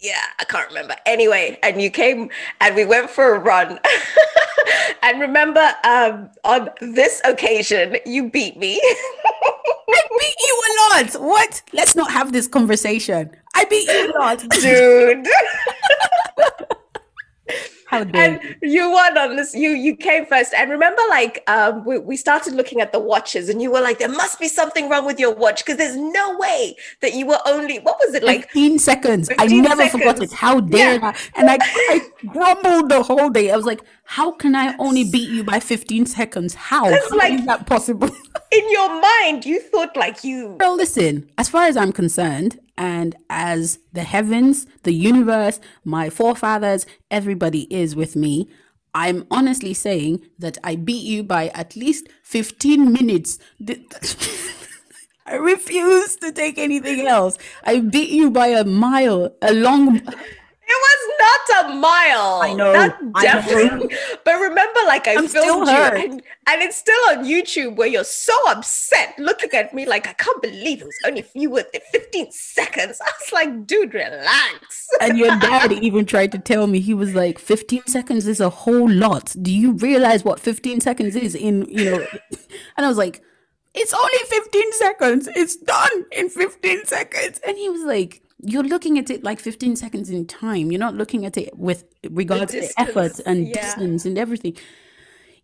[0.00, 0.96] Yeah, I can't remember.
[1.06, 2.28] Anyway, and you came
[2.60, 3.78] and we went for a run.
[5.02, 8.80] and remember, um, on this occasion, you beat me.
[9.66, 11.28] I beat you a lot.
[11.28, 11.62] What?
[11.72, 13.30] Let's not have this conversation.
[13.54, 14.38] I beat you a lot.
[14.60, 15.26] Dude.
[17.88, 18.90] How dare and you?
[18.90, 22.80] won on this you you came first and remember like um we, we started looking
[22.80, 25.62] at the watches and you were like there must be something wrong with your watch
[25.62, 29.28] because there's no way that you were only what was it like 15 seconds.
[29.36, 30.32] I 15 never forgot seconds.
[30.32, 30.36] it.
[30.38, 31.12] How dare Yeah.
[31.12, 31.38] I?
[31.38, 33.50] And I, I grumbled the whole day.
[33.50, 36.54] I was like, how can I only beat you by 15 seconds?
[36.54, 36.84] How?
[36.84, 38.10] How like- is that possible?
[38.50, 43.16] in your mind you thought like you Well, listen, as far as I'm concerned, and
[43.30, 48.50] as the heavens, the universe, my forefathers, everybody is with me,
[48.94, 53.38] I'm honestly saying that I beat you by at least 15 minutes.
[55.26, 57.38] I refuse to take anything else.
[57.64, 60.02] I beat you by a mile, a long.
[60.64, 63.32] It was not a mile I know, That I know.
[63.32, 67.88] definitely but remember like i I'm filmed you and, and it's still on youtube where
[67.88, 71.64] you're so upset looking at me like i can't believe it was only you were
[71.92, 76.80] 15 seconds i was like dude relax And your dad even tried to tell me,
[76.80, 79.34] he was like, 15 seconds is a whole lot.
[79.40, 82.06] Do you realize what 15 seconds is in, you know?
[82.76, 83.22] And I was like,
[83.74, 85.28] it's only 15 seconds.
[85.34, 87.40] It's done in 15 seconds.
[87.46, 90.70] And he was like, you're looking at it like 15 seconds in time.
[90.70, 93.54] You're not looking at it with regards to effort and yeah.
[93.54, 94.56] distance and everything.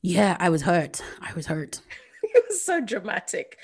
[0.03, 1.01] Yeah, I was hurt.
[1.21, 1.81] I was hurt.
[2.45, 3.59] it was so dramatic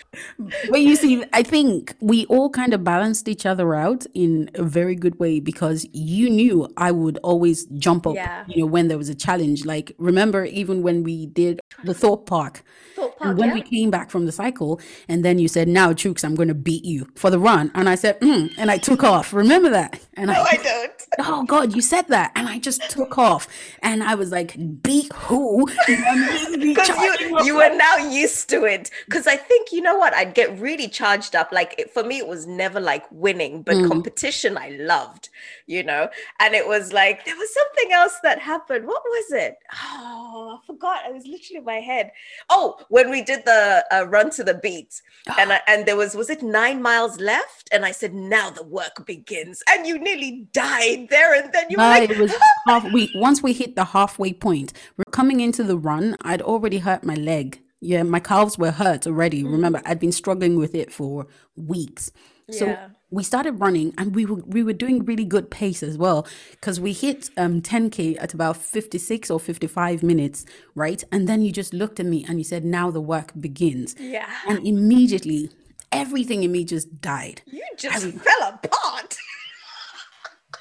[0.70, 4.62] But you see, I think we all kind of balanced each other out in a
[4.62, 8.44] very good way because you knew I would always jump up, Yeah.
[8.48, 9.64] you know, when there was a challenge.
[9.64, 12.62] Like, remember, even when we did the Thorpe Park,
[12.94, 13.54] Thought Park, when yeah?
[13.54, 16.54] we came back from the cycle, and then you said, Now, Chooks, I'm going to
[16.54, 17.70] beat you for the run.
[17.74, 19.32] And I said, mm, and I took off.
[19.32, 20.00] Remember that?
[20.14, 22.32] And no i don't oh God, you said that.
[22.34, 23.48] And I just took off.
[23.82, 25.66] And I was like, Beat who?
[25.88, 29.81] And I'm immediately because you you were now used to it because i think you
[29.81, 33.05] know what i'd get really charged up like it, for me it was never like
[33.11, 33.88] winning but Mm.
[33.88, 35.31] competition i loved
[35.66, 39.57] you know and it was like there was something else that happened what was it
[39.85, 42.12] oh i forgot it was literally in my head
[42.50, 45.00] oh when we did the uh, run to the beat
[45.38, 48.62] and I, and there was was it nine miles left and i said now the
[48.64, 52.33] work begins and you nearly died there and then you No, like it was
[52.68, 52.85] half.
[52.92, 56.16] We once we hit the halfway point, we're coming into the run.
[56.22, 57.61] I'd already hurt my leg.
[57.84, 59.42] Yeah, my calves were hurt already.
[59.42, 59.52] Mm.
[59.52, 62.10] Remember, I'd been struggling with it for weeks.
[62.50, 62.88] So Yeah.
[63.10, 66.78] we started running, and we were we were doing really good pace as well because
[66.86, 70.44] we hit um 10k at about 56 or 55 minutes,
[70.74, 71.02] right?
[71.12, 74.28] And then you just looked at me and you said, "Now the work begins." yeah
[74.48, 75.50] And immediately,
[75.92, 77.42] everything in me just died.
[77.46, 79.16] you just fell apart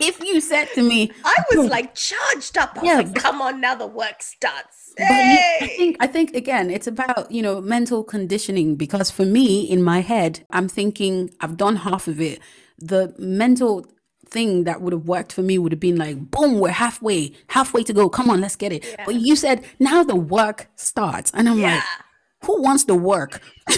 [0.07, 2.77] If you said to me, I was like charged up.
[2.77, 4.93] I was Yeah, like, come on, now the work starts.
[4.97, 9.25] But you, I think I think again, it's about you know mental conditioning because for
[9.25, 12.39] me in my head, I'm thinking I've done half of it.
[12.79, 13.85] The mental
[14.27, 17.83] thing that would have worked for me would have been like, boom, we're halfway, halfway
[17.83, 18.09] to go.
[18.09, 18.83] Come on, let's get it.
[19.05, 21.75] But you said now the work starts, and I'm Yeah.
[21.75, 21.83] like,
[22.45, 23.41] who wants the work?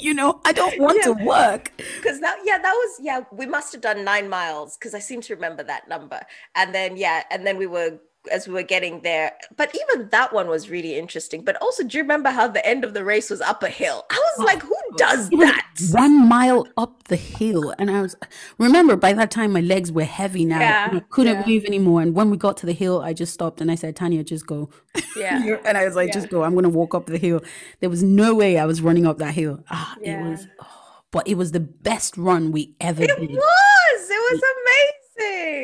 [0.00, 1.12] you know, I don't want Yeah.
[1.14, 1.72] to work.
[1.76, 5.20] Because that, yeah, that was, yeah, we must have done nine miles because I seem
[5.22, 6.20] to remember that number.
[6.54, 7.98] And then, yeah, and then we were,
[8.30, 11.42] as we were getting there, but even that one was really interesting.
[11.42, 14.04] But also, do you remember how the end of the race was up a hill?
[14.10, 15.64] I was like, who does that?
[15.90, 17.74] one mile up the hill.
[17.78, 18.16] And I was,
[18.58, 20.60] remember, by that time, my legs were heavy now.
[20.60, 21.54] Yeah, I couldn't yeah.
[21.54, 22.02] move anymore.
[22.02, 24.46] And when we got to the hill, I just stopped and I said, Tanya, just
[24.46, 24.70] go.
[25.16, 25.56] Yeah.
[25.64, 26.42] and I was like, just go.
[26.42, 27.40] I'm going to walk up the hill.
[27.80, 29.62] There was no way I was running up that hill.
[29.70, 33.10] Ah, it was, oh, but it was the best run we ever did.
[33.10, 33.30] It did.
[33.30, 34.97] was, it was amazing.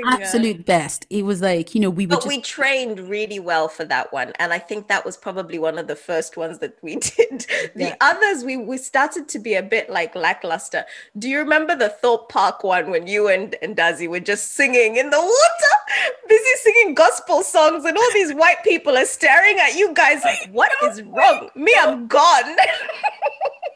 [0.06, 1.06] Absolute best.
[1.10, 4.12] It was like, you know, we were But just we trained really well for that
[4.12, 4.32] one.
[4.38, 7.46] And I think that was probably one of the first ones that we did.
[7.74, 7.94] The Yeah.
[8.00, 10.84] others, we, we started to be a bit like lackluster.
[11.18, 14.96] Do you remember the Thorpe Park one when you and, and Dazzy were just singing
[14.96, 19.74] in the water, busy singing gospel songs, and all these white people are staring at
[19.76, 21.48] you guys like, what is wrong?
[21.54, 22.56] Me, I'm gone.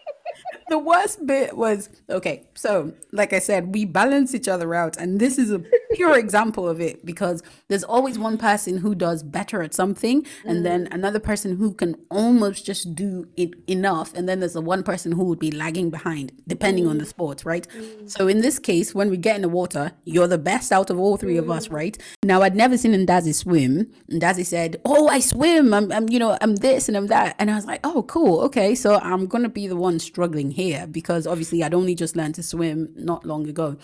[0.68, 5.20] the worst bit was okay so like i said we balance each other out and
[5.20, 5.62] this is a
[5.94, 10.64] pure example of it because there's always one person who does better at something and
[10.64, 10.94] then mm.
[10.94, 15.12] another person who can almost just do it enough and then there's the one person
[15.12, 17.08] who would be lagging behind depending on the mm.
[17.08, 17.66] sport right?
[17.68, 18.10] Mm.
[18.10, 20.98] So in this case when we get in the water you're the best out of
[20.98, 21.96] all three of us right?
[22.22, 26.36] Now i'd never seen Ndazi swim Ndazi said oh i swim I'm, I'm you know
[26.40, 29.48] i'm this and i'm that and i was like oh cool okay so i'm gonna
[29.48, 33.48] be the one struggling here because obviously i'd only just learned to swim not long
[33.48, 33.76] ago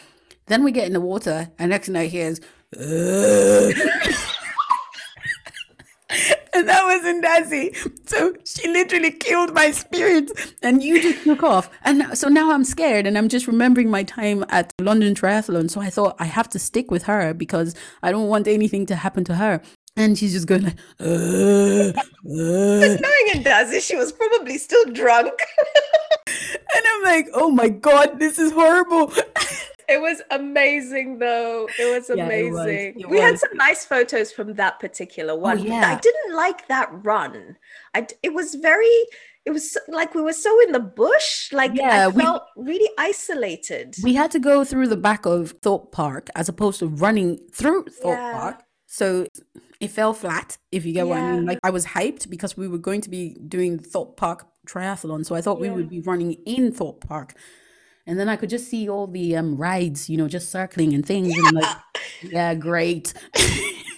[0.46, 2.40] then we get in the water and next thing i hear is
[6.54, 8.08] and that was Ndazi.
[8.08, 10.30] So she literally killed my spirit,
[10.62, 11.70] and you just took off.
[11.84, 15.70] And so now I'm scared, and I'm just remembering my time at London Triathlon.
[15.70, 18.96] So I thought I have to stick with her because I don't want anything to
[18.96, 19.60] happen to her.
[19.96, 25.32] And she's just going like, "Ugh, ugh." Knowing in she was probably still drunk.
[26.26, 29.12] and I'm like, oh my god, this is horrible.
[29.86, 31.68] It was amazing, though.
[31.78, 32.60] It was Yeah, it was.
[32.62, 33.00] amazing.
[33.00, 35.58] It we had some nice photos from that particular oh, one.
[35.62, 37.56] but I didn't like that run.
[37.94, 38.88] I it was very.
[39.44, 41.52] It was like we were so in the bush.
[41.52, 43.96] Like Yeah, I we- felt really isolated.
[44.02, 47.84] We had to go through the back of Thorpe Park as opposed to running through
[47.84, 48.32] Thorpe Yeah.
[48.32, 48.62] Park.
[48.86, 49.26] So
[49.84, 51.46] it fell flat, if you get what I mean.
[51.46, 55.24] Like I was hyped because we were going to be doing Thorpe Park triathlon.
[55.24, 57.34] So I thought we would be running in Thorpe Park.
[58.06, 61.04] And then I could just see all the um rides, you know, just circling and
[61.04, 61.36] things.
[61.36, 61.76] And like,
[62.22, 63.14] yeah, great.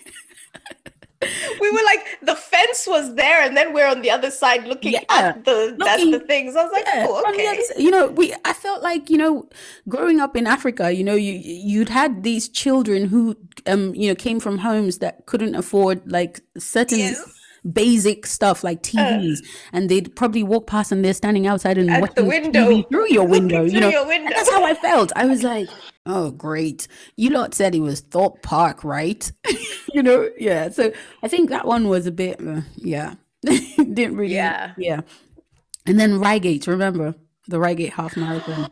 [1.60, 4.92] we were like the fence was there, and then we're on the other side looking
[4.92, 6.56] Yeah, at the at the things.
[6.56, 7.46] I was like, Yeah, oh, okay.
[7.46, 9.48] other you know, we I felt like you know,
[9.88, 13.36] growing up in Africa, you know, you you'd had these children who
[13.66, 17.18] um you know came from homes that couldn't afford like certain Yes.
[17.20, 17.30] Uh.
[17.72, 19.38] basic stuff like TVs,
[19.72, 23.08] and they'd probably walk past and they're standing outside and At the window, TV through
[23.10, 24.06] your looking window, you know.
[24.06, 24.30] window.
[24.34, 25.12] that's how I felt.
[25.16, 25.68] I was like,
[26.07, 29.31] oh great, you lot said it was Thorpe Park, right?
[29.92, 30.69] you know, yeah.
[30.71, 30.92] So
[31.23, 34.73] I think that one was a bit, uh, yeah, didn't really, Yeah.
[34.77, 35.03] yeah.
[35.87, 37.14] And then Reigate, remember
[37.49, 38.71] the Reigate half marathon?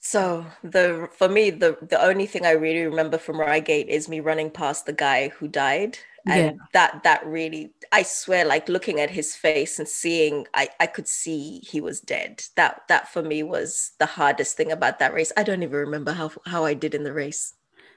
[0.00, 4.20] So the for me the the only thing I really remember from Reigate is me
[4.20, 6.66] running past the guy who died, and Yeah.
[6.72, 11.08] that that really I swear like looking at his face and seeing I I could
[11.08, 12.44] see he was dead.
[12.56, 15.32] That that for me was the hardest thing about that race.
[15.36, 17.54] I don't even remember how how I did in the race.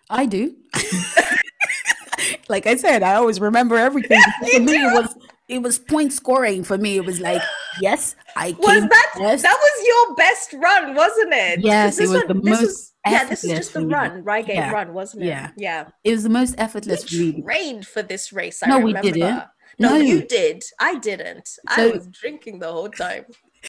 [0.09, 0.55] I do.
[2.49, 4.33] like I said, I always remember everything.
[4.51, 5.15] for me, it was
[5.49, 6.63] it was point scoring.
[6.63, 7.41] For me, it was like,
[7.81, 9.43] yes, I Was that first.
[9.43, 11.59] that was your best run, wasn't it?
[11.61, 14.55] Yes, it this was the this most was- yeah, this is just the run, Reigate
[14.55, 15.27] Yeah, run, wasn't it?
[15.27, 15.51] yeah.
[15.57, 15.87] yeah.
[16.03, 18.61] it was the most effortless We trained for this race.
[18.61, 19.11] I No, we remember.
[19.11, 19.43] didn't.
[19.79, 19.95] No, No.
[19.95, 20.63] you did.
[20.79, 21.49] I didn't.
[21.67, 23.25] I was drinking the whole time.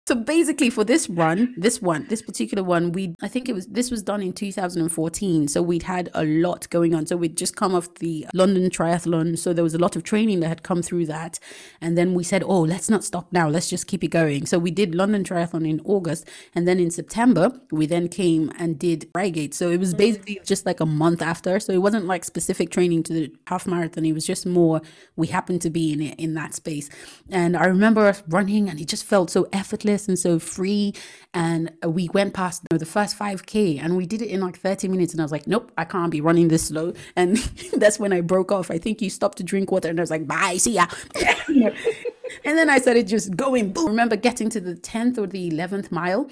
[0.06, 3.66] So basically, for this run, this one, this particular one, we I think it was
[3.66, 5.48] this was done in 2014.
[5.48, 7.06] So we'd had a lot going on.
[7.06, 10.40] So we'd just come off the London Triathlon, so there was a lot of training
[10.40, 11.40] that had come through that,
[11.80, 13.48] and then we said, oh, let's not stop now.
[13.48, 14.46] Let's just keep it going.
[14.46, 18.78] So we did London Triathlon in August, and then in September we then came and
[18.78, 19.54] did Reigate.
[19.54, 19.98] So it was mm.
[19.98, 21.58] basically just like a month after.
[21.58, 24.04] So it wasn't like specific training to the half marathon.
[24.04, 24.80] It was just more
[25.16, 26.88] we happened to be in it in that space.
[27.28, 30.94] And I remember us running, and it just felt so effortless and so free.
[31.32, 34.58] And we went past you know, the first 5K and we did it in like
[34.58, 35.12] 30 minutes.
[35.12, 36.92] And I was like, nope, I can't be running this slow.
[37.16, 37.36] And
[37.74, 38.70] that's when I broke off.
[38.70, 40.86] I think you stopped to drink water and I was like, bye, see ya.
[42.44, 43.72] And then I started just going.
[43.72, 43.86] Boom.
[43.86, 46.30] I remember getting to the 10th or the 11th mile.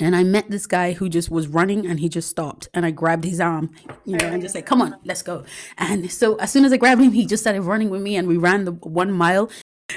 [0.00, 2.90] And I met this guy who just was running and he just stopped and I
[2.90, 3.70] grabbed his arm,
[4.04, 5.44] you know, and just said, come on, let's go.
[5.78, 8.26] And so as soon as I grabbed him, he just started running with me and
[8.26, 9.50] we ran the one mile.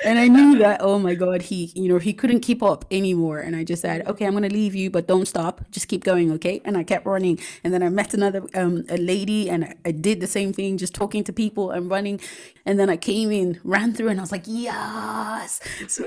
[0.06, 3.40] And I knew that, oh my God, he, you know, he couldn't keep up anymore.
[3.40, 5.62] And I just said, okay, I'm going to leave you, but don't stop.
[5.72, 6.32] Just keep going.
[6.34, 6.62] Okay.
[6.66, 7.40] And I kept running.
[7.64, 10.78] And then I met another, um, a lady and I, I did the same thing,
[10.78, 12.20] just talking to people and running.
[12.66, 15.62] And then I came in, ran through and I was like, yes.
[15.88, 16.06] So,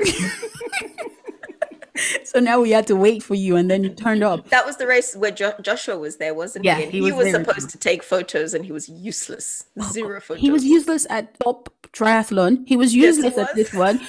[2.24, 4.48] so now we had to wait for you and then you turned up.
[4.51, 6.84] That was the race where jo- Joshua was there, wasn't Yeah, he?
[6.84, 9.64] And he he was was, supposed to take photos and he was useless.
[9.82, 10.40] Zero photos.
[10.42, 12.66] He was useless at Thorpe triathlon.
[12.68, 14.01] He was Yes, he useless at this one.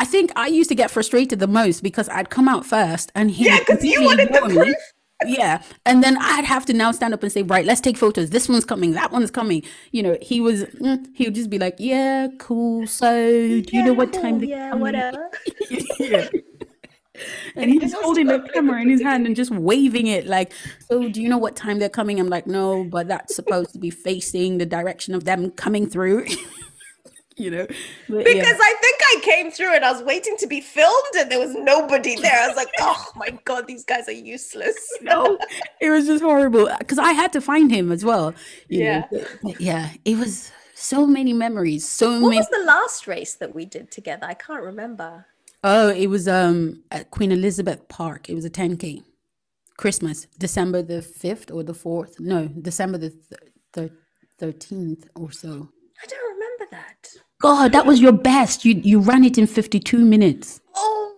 [0.00, 3.30] I think I used to get frustrated the most because I'd come out first and
[3.30, 4.76] he Yeah, would 'cause you wanted the proof.
[5.24, 5.62] Yeah.
[5.86, 8.30] And then I'd have to now stand up and say, right, let's take photos.
[8.30, 8.92] This one's coming.
[8.92, 9.62] That one's coming.
[9.92, 12.86] You know, he was, mm, he would just be like, yeah, cool.
[12.86, 15.30] So do you know what time Yeah, whatever.
[16.00, 16.28] yeah.
[17.54, 20.52] And he's holding the camera in his hand and just waving it like,
[20.88, 22.18] so do you know what time they're coming?
[22.20, 26.26] I'm like, no, but that's supposed to be facing the direction of them coming through.
[27.36, 27.66] you know?
[28.08, 28.58] But Because yeah.
[28.58, 31.54] I think I came through and I was waiting to be filmed and there was
[31.54, 32.40] nobody there.
[32.42, 34.76] I was like, oh my God, these guys are useless.
[35.02, 35.38] no,
[35.80, 38.34] it was just horrible because I had to find him as well.
[38.68, 38.84] you know.
[38.86, 39.04] Yeah.
[39.10, 42.36] But- but yeah, it was so many memories, so What many.
[42.38, 44.26] was the last race that we did together?
[44.26, 45.26] I can't remember.
[45.68, 48.30] Oh, it was um at Queen Elizabeth Park.
[48.30, 49.02] It was a 10k,
[49.76, 52.20] Christmas, December the fifth or the fourth.
[52.20, 53.12] No, December the
[53.74, 53.92] th-
[54.38, 55.68] thirteenth or so.
[56.02, 57.08] I don't remember that.
[57.42, 58.64] God, that was your best.
[58.64, 60.60] You you ran it in 52 minutes.
[60.76, 61.16] Oh,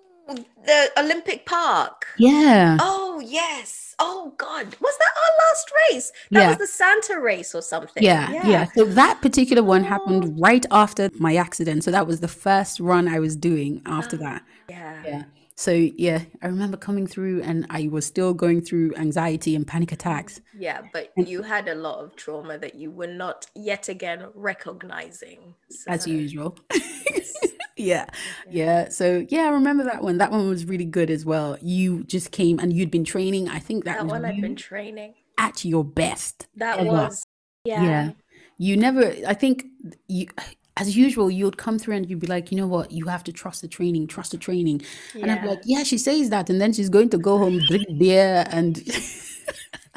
[0.65, 2.07] the Olympic Park.
[2.19, 2.79] Yeah.
[2.81, 3.88] Oh, yes.
[3.99, 4.77] Oh, God.
[4.81, 6.13] Was that our last race?
[6.31, 6.49] That Yeah.
[6.51, 8.03] was the Santa race or something.
[8.03, 8.67] Yeah, yeah.
[8.75, 10.41] So that particular one happened oh.
[10.41, 11.85] right after my accident.
[11.85, 14.43] So that was the first run I was doing after ah, that.
[14.69, 15.03] Yeah.
[15.05, 15.23] Yeah.
[15.59, 19.91] So yeah, I remember coming through and I was still going through anxiety and panic
[19.91, 20.41] attacks.
[20.57, 25.57] Yeah, but you had a lot of trauma that you were not yet again recognizing.
[25.69, 26.57] So, as usual.
[27.79, 28.07] yeah,
[28.51, 28.89] yeah.
[28.89, 30.19] So yeah, I remember that one.
[30.19, 31.57] That one was really good as well.
[31.63, 33.49] You just came and you'd been training.
[33.49, 35.15] I think that, that was one I've been training.
[35.39, 36.47] at your best.
[36.57, 36.91] That ever.
[36.91, 37.25] was,
[37.65, 37.83] yeah.
[37.83, 38.11] yeah.
[38.59, 39.15] You never.
[39.27, 39.67] I think
[40.09, 40.27] you.
[40.81, 43.33] As usual, you'd come through and you'd be like, you know what, you have to
[43.33, 44.81] trust the training, trust the training.
[45.13, 46.49] And I'd be like, yeah, she says that.
[46.51, 48.81] And then she's going to go home, drink beer, and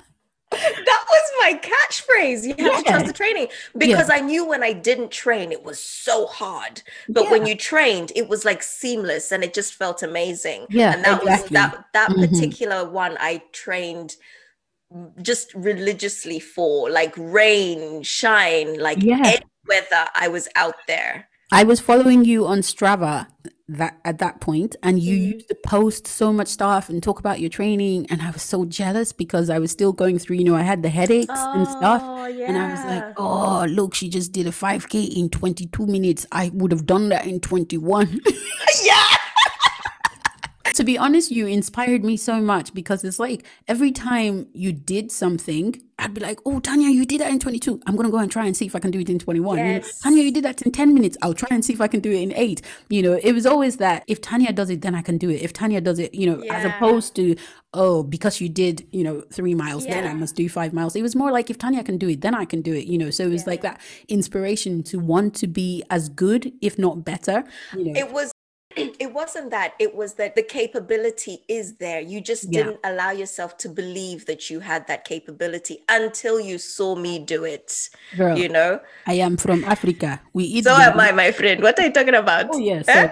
[0.61, 2.43] That was my catchphrase.
[2.43, 2.91] You have to Yeah.
[2.91, 3.47] trust the training
[3.77, 6.81] because I knew when I didn't train, it was so hard.
[7.09, 10.67] But when you trained, it was like seamless and it just felt amazing.
[10.69, 11.43] Yeah, and that exactly.
[11.43, 12.29] was that that Mhm.
[12.29, 14.15] particular one I trained
[15.21, 19.21] just religiously for, like rain, shine, like Yeah.
[19.23, 20.07] any weather.
[20.15, 21.29] I was out there.
[21.51, 23.27] I was following you on Strava
[23.77, 25.33] that at that point, and you Mhm.
[25.35, 28.65] used to post so much stuff and talk about your training, and I was so
[28.65, 30.37] jealous because I was still going through.
[30.37, 32.45] You know, I had the headaches and stuff, Oh, yeah.
[32.47, 36.25] and I was like, "Oh, look, she just did a 5k in 22 minutes.
[36.31, 38.19] I would have done that in 21."
[38.83, 39.10] yeah.
[40.81, 45.11] To be honest, you inspired me so much because it's like every time you did
[45.11, 47.79] something, I'd be like, "Oh, Tanya, you did that in 22.
[47.85, 49.63] I'm gonna go and try and see if I can do it in 21." You
[49.63, 49.99] know, Yes.
[49.99, 51.17] Tanya, you did that in 10 minutes.
[51.21, 52.63] I'll try and see if I can do it in eight.
[52.89, 55.43] You know, it was always that if Tanya does it, then I can do it.
[55.43, 57.35] If Tanya does it, you know, as opposed to
[57.73, 60.95] oh, because you did, you know, three miles, then I must do five miles.
[60.95, 62.85] It was more like if Tanya can do it, then I can do it.
[62.87, 66.79] You know, so it was like that inspiration to want to be as good, if
[66.79, 67.43] not better.
[67.77, 68.30] You know, it was
[68.75, 72.63] it wasn't that it was that the capability is there you just Yeah.
[72.63, 77.43] didn't allow yourself to believe that you had that capability until you saw me do
[77.43, 80.21] it girl, you know I am from Africa.
[80.33, 80.63] We eat.
[80.65, 82.87] so am i my friend what are you talking about Oh yes.
[82.87, 83.11] Eh?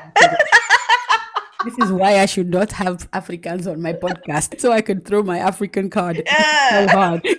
[1.65, 5.23] this is why I should not have Africans on my podcast, so I could throw
[5.23, 7.27] my African card so Ah, hard.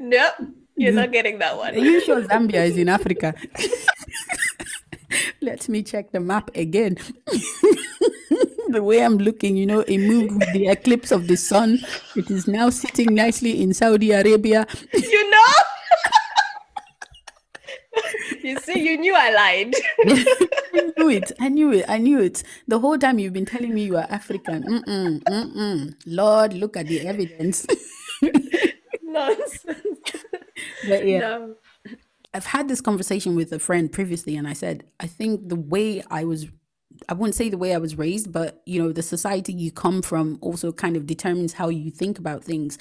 [0.00, 0.28] no
[0.76, 3.34] you're not getting that one Are you sure Zambia is in Africa?
[5.40, 6.96] Let me check the map again.
[8.68, 11.78] the way I'm looking, you know, it moved with the eclipse of the sun.
[12.16, 14.66] It is now sitting nicely in Saudi Arabia.
[14.92, 15.44] you know
[18.42, 19.72] you see you knew i lied
[20.74, 21.32] I knew it.
[21.38, 21.84] I knew it.
[21.88, 22.42] I knew it.
[22.66, 24.64] The whole time you've been telling me you are African.
[24.64, 25.94] Mm-mm, mm-mm.
[26.06, 27.66] Lord, look at the evidence.
[29.02, 30.12] nonsense
[30.88, 31.20] But yeah.
[31.20, 31.54] no
[32.34, 36.02] I've had this conversation with a friend previously, and I said, I think the way
[36.10, 36.46] I was,
[37.08, 40.02] I wouldn't say the way I was raised, but you know, the society you come
[40.02, 42.76] from also kind of determines how you think about things.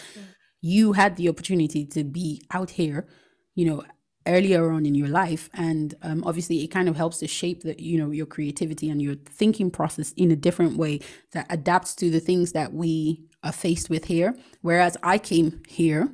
[0.62, 3.08] You had the opportunity to be out here,
[3.54, 3.84] you know,
[4.26, 7.80] earlier on in your life, and um, obviously, it kind of helps to shape the,
[7.80, 11.00] you know, your creativity and your thinking process in a different way
[11.34, 14.36] that adapts to the things that we are faced with here.
[14.62, 16.10] Whereas I came here.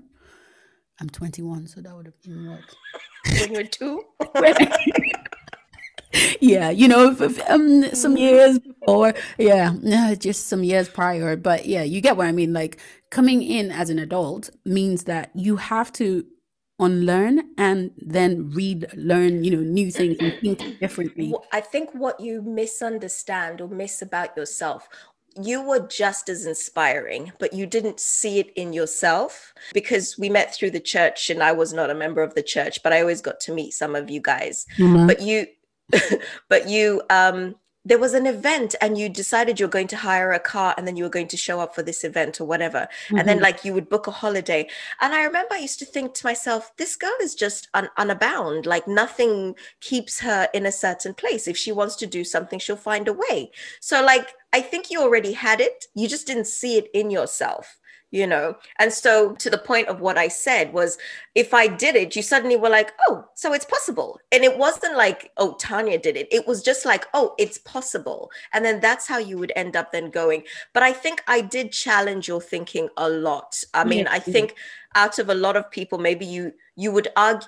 [1.02, 2.60] I'm 21, so that would have been what
[3.40, 4.04] when you're two
[6.42, 7.16] yeah, you know,
[7.48, 11.36] um, some years before, yeah, just some years prior.
[11.36, 12.54] But yeah, you get what I mean.
[12.54, 12.80] Like
[13.12, 16.26] coming in as an adult means that you have to
[16.80, 21.34] unlearn and then read, learn, you know, new things and think differently.
[21.52, 24.88] I think what you misunderstand or miss about yourself
[25.42, 30.54] you were just as inspiring, but you didn't see it in yourself because we met
[30.54, 33.22] through the church and I was not a member of the church, but I always
[33.22, 34.66] got to meet some of you guys.
[34.78, 35.08] Mm-hmm.
[35.08, 35.48] But you,
[36.50, 37.56] but you, um,
[37.86, 40.96] there was an event and you decided you're going to hire a car and then
[40.96, 42.88] you were going to show up for this event or whatever.
[43.06, 43.18] Mm-hmm.
[43.18, 43.44] and then mm-hmm.
[43.44, 44.68] like you would book a holiday.
[45.02, 48.66] And i remember i used to think to myself this girl is just un- unabound.
[48.66, 51.48] Like nothing keeps her in a certain place.
[51.48, 53.52] If she wants to do something she'll find a way.
[53.80, 55.86] So like i think you already had it.
[55.96, 57.79] You just didn't see it in yourself
[58.12, 58.56] you know?
[58.80, 60.98] And so to the point of what i said was
[61.36, 64.20] if i did it you suddenly were like oh so it's possible.
[64.32, 66.28] And it wasn't like oh tanya did it.
[66.32, 68.30] It was just like oh it's possible.
[68.54, 70.44] And then that's how you would end up then going.
[70.74, 73.62] But i think i did challenge your thinking a lot.
[73.74, 74.32] I mean i mm-hmm.
[74.32, 74.56] think
[74.96, 77.48] out of a lot of people maybe you you would argue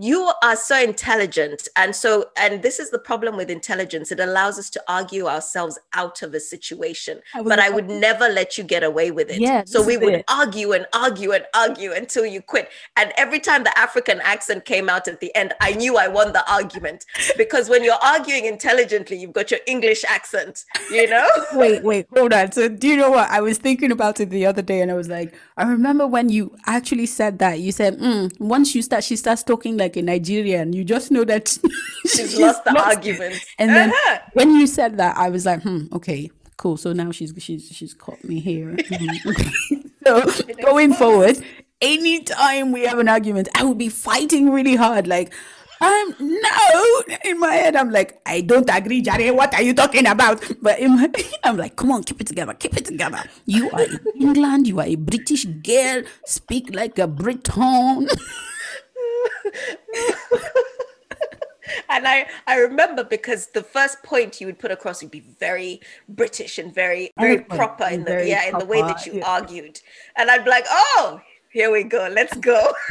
[0.00, 4.10] you are so intelligent and so and this is the problem with intelligence.
[4.10, 8.28] It allows us to argue ourselves out of a situation I but i would never
[8.28, 9.40] let you get away with it.
[9.40, 10.24] Yeah, so we would it.
[10.28, 12.70] argue and argue and argue until you quit.
[12.96, 16.32] And every time the african accent came out at the end i knew i won
[16.32, 17.04] the argument.
[17.36, 21.28] Because when you're arguing intelligently you've got your english accent you know?
[21.54, 22.50] Wait wait hold on.
[22.52, 23.28] So do you know what?
[23.30, 26.30] I was thinking about it the other day and i was like i remember when
[26.30, 27.60] you actually said that.
[27.60, 30.72] You said mm, once you start she starts talking like a Nigerian.
[30.72, 31.48] You just know that
[32.06, 33.34] she's, she's lost the lost argument.
[33.58, 34.18] And then uh-huh.
[34.32, 36.76] when you said that, I was like, hmm, okay, cool.
[36.76, 38.76] So now she's she's she's caught me here.
[38.92, 39.88] Mm-hmm.
[40.06, 40.12] so
[40.62, 41.38] going forward,
[41.80, 45.34] anytime we have an argument, I will be fighting really hard, like.
[45.82, 49.34] Um, no, in my head, I'm like, I don't agree, Jare.
[49.34, 50.38] What are you talking about?
[50.62, 51.10] But in my,
[51.42, 53.18] I'm like, come on, keep it together, keep it together.
[53.46, 58.06] You are in England, you are a British girl, speak like a Briton.
[61.88, 65.80] And I, I remember because the first point you would put across would be very
[66.08, 69.26] British and very very proper in the yeah in the way that you yeah.
[69.26, 69.80] argued,
[70.16, 71.20] and I'd be like, oh,
[71.50, 72.72] here we go, let's go.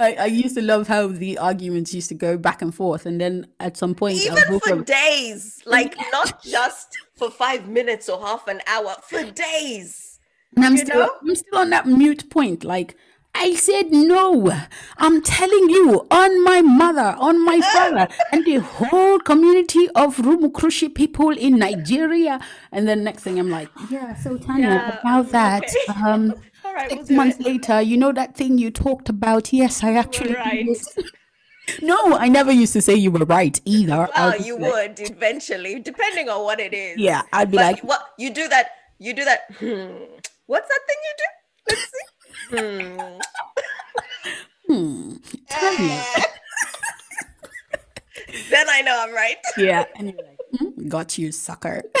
[0.00, 3.20] I, I used to love how the arguments used to go back and forth, and
[3.20, 8.46] then at some point, even for days, like not just for five minutes or half
[8.46, 10.20] an hour, for days.
[10.56, 11.14] And I'm still, know?
[11.20, 12.96] I'm still on that mute point, like
[13.34, 14.50] I said no.
[14.96, 20.94] I'm telling you, on my mother, on my father, and the whole community of Rumukurushi
[20.94, 22.40] people in Nigeria.
[22.72, 25.64] And then next thing I'm like, yeah, so Tanya, yeah, about that.
[25.90, 26.02] Okay.
[26.02, 27.46] Um, right, 6 we'll months it.
[27.46, 29.52] later, you know that thing you talked about?
[29.52, 30.66] Yes, I actually right.
[31.82, 34.08] No, I never used to say you were right either.
[34.16, 36.96] Well, you like, would eventually, depending on what it is.
[36.98, 38.70] Yeah, I'd be but like, what you do that?
[38.98, 39.40] You do that.
[39.58, 40.04] Hmm,
[40.46, 41.24] what's that thing you do?
[41.68, 42.17] Let's see.
[42.50, 43.18] Hmm.
[44.66, 45.12] hmm.
[48.50, 49.36] then I know I'm right.
[49.58, 49.84] Yeah.
[49.96, 51.82] And you're like, mm, got you, sucker.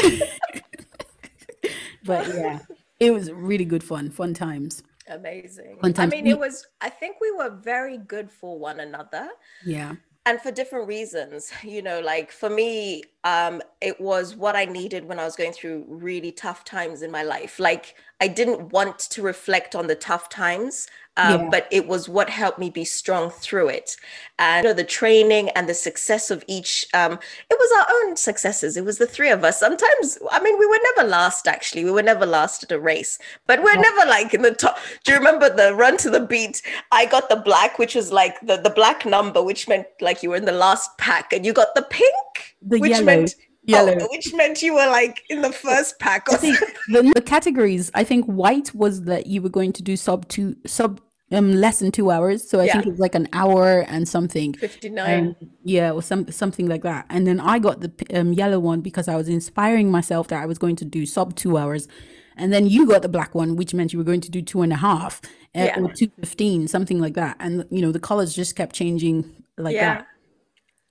[2.04, 2.60] but yeah,
[3.00, 4.82] it was really good fun, fun times.
[5.08, 5.78] Amazing.
[5.80, 6.12] Fun times.
[6.12, 9.28] I mean, it was, I think we were very good for one another.
[9.64, 9.94] Yeah
[10.28, 15.04] and for different reasons you know like for me um it was what i needed
[15.06, 17.58] when i was going through really tough times in my life.
[17.58, 20.86] Like i didn't want to reflect on the tough times
[21.18, 21.48] um, yeah.
[21.50, 23.96] but it was what helped me be strong through it
[24.38, 27.18] and you know, the training and the success of each um,
[27.50, 30.66] it was our own successes it was the three of us sometimes i mean we
[30.66, 33.80] were never last actually we were never last at a race but we're yeah.
[33.80, 36.62] never like in the top do you remember the run to the beat
[36.92, 40.30] i got the black which was like the, the black number which meant like you
[40.30, 43.04] were in the last pack and you got the pink the which yellow.
[43.04, 43.34] meant
[43.68, 43.96] yellow.
[44.00, 46.26] Oh, which meant you were like in the first pack.
[46.26, 50.56] the, the, categories, I think white was that you were going to do sub two,
[50.66, 51.00] sub
[51.30, 52.48] um less than two hours.
[52.48, 52.72] So i yeah.
[52.74, 54.54] think it was like an hour and something.
[54.54, 57.06] 59 yeah or some something like that.
[57.10, 60.46] And then i got the um, yellow one because i was inspiring myself that i
[60.46, 61.88] was going to do sub two hours.
[62.36, 64.62] And then you got the black one which meant you were going to do two
[64.62, 65.20] and a half
[65.56, 65.80] uh, yeah.
[65.80, 67.36] or 215 something like that.
[67.40, 69.98] And you know the colors just kept changing like yeah.
[69.98, 70.06] that.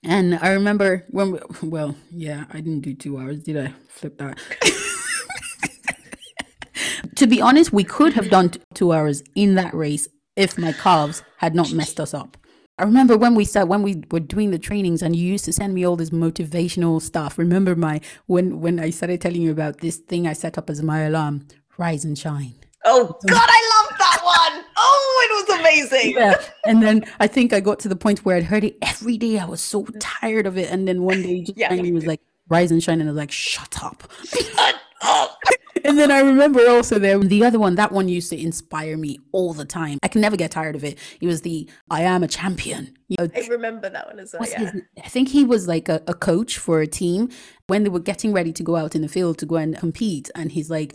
[0.04, 3.74] And i remember when we, well yeah i didn't do two hours did i?
[3.90, 4.40] Flip that.
[7.16, 10.08] To be honest we could have done two hours in that race
[10.38, 12.38] if my calves had not messed us up.
[12.80, 15.54] I remember when we started, when we were doing the trainings and you used to
[15.54, 17.40] send me all this motivational stuff.
[17.40, 20.84] Remember my when when I started telling you about this thing I set up as
[20.84, 21.48] my alarm,
[21.80, 22.54] rise and shine.
[22.86, 24.64] Oh God, I love that one.
[24.78, 26.12] Oh, it was amazing.
[26.14, 26.36] Yeah.
[26.66, 29.40] And then I think I got to the point where I'd heard it every day.
[29.40, 30.70] I was so tired of it.
[30.70, 31.70] And then one day just Yeah.
[31.70, 33.02] finally was like, rise and shine.
[33.02, 34.04] And I was like, shut up.
[35.84, 39.20] And then I remember also there the other one, that one used to inspire me
[39.32, 40.00] all the time.
[40.04, 40.98] I can never get tired of it.
[41.22, 42.98] It was the I am a champion.
[43.08, 44.50] You know, I remember that one as well.
[44.50, 44.72] Yeah.
[44.72, 47.30] his- I think he was like a, a coach for a team
[47.68, 50.30] when they were getting ready to go out in the field to go and compete.
[50.36, 50.94] And he's like,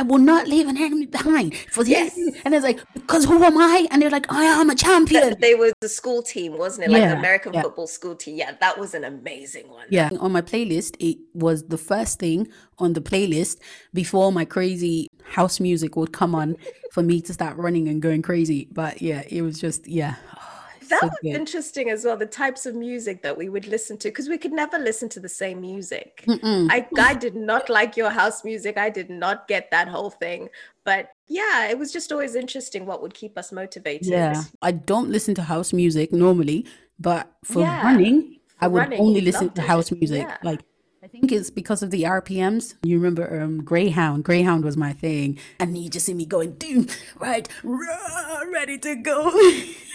[0.00, 2.16] I will not leave an enemy behind for the Yes.
[2.16, 3.86] enemy." And it's like, because who am I?
[3.90, 5.36] And they're like, I am a champion.
[5.40, 6.90] They were the school team, wasn't it?
[6.90, 7.62] Like Yeah, American yeah.
[7.64, 8.36] football school team.
[8.36, 9.86] Yeah, that was an amazing one.
[9.90, 10.08] Yeah.
[10.24, 12.48] On my playlist, it was the first thing
[12.78, 13.58] on the playlist
[13.92, 16.56] before my crazy house music would come on
[16.92, 18.68] for me to start running and going crazy.
[18.72, 20.14] But yeah, it was just, yeah.
[20.90, 21.34] That so was good.
[21.34, 22.16] interesting as well.
[22.16, 25.20] The types of music that we would listen to because we could never listen to
[25.20, 26.24] the same music.
[26.28, 28.76] I, I did not like your house music.
[28.76, 30.48] I did not get that whole thing.
[30.84, 34.08] But yeah, it was just always interesting what would keep us motivated.
[34.08, 34.42] Yeah.
[34.62, 36.66] I don't listen to house music normally,
[36.98, 40.22] but for Yeah, running, I would running, only listen to house music.
[40.22, 40.38] Yeah.
[40.42, 40.60] Like,
[41.02, 42.74] I think it's because of the RPMs.
[42.82, 44.24] You remember um, Greyhound?
[44.24, 45.38] Greyhound was my thing.
[45.58, 46.88] And you just see me going, doom,
[47.18, 49.30] right, rah, ready to go.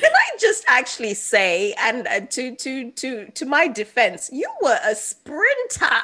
[0.00, 4.78] Can I just actually say, and uh, to to to to my defense, you were
[4.84, 6.00] a sprinter.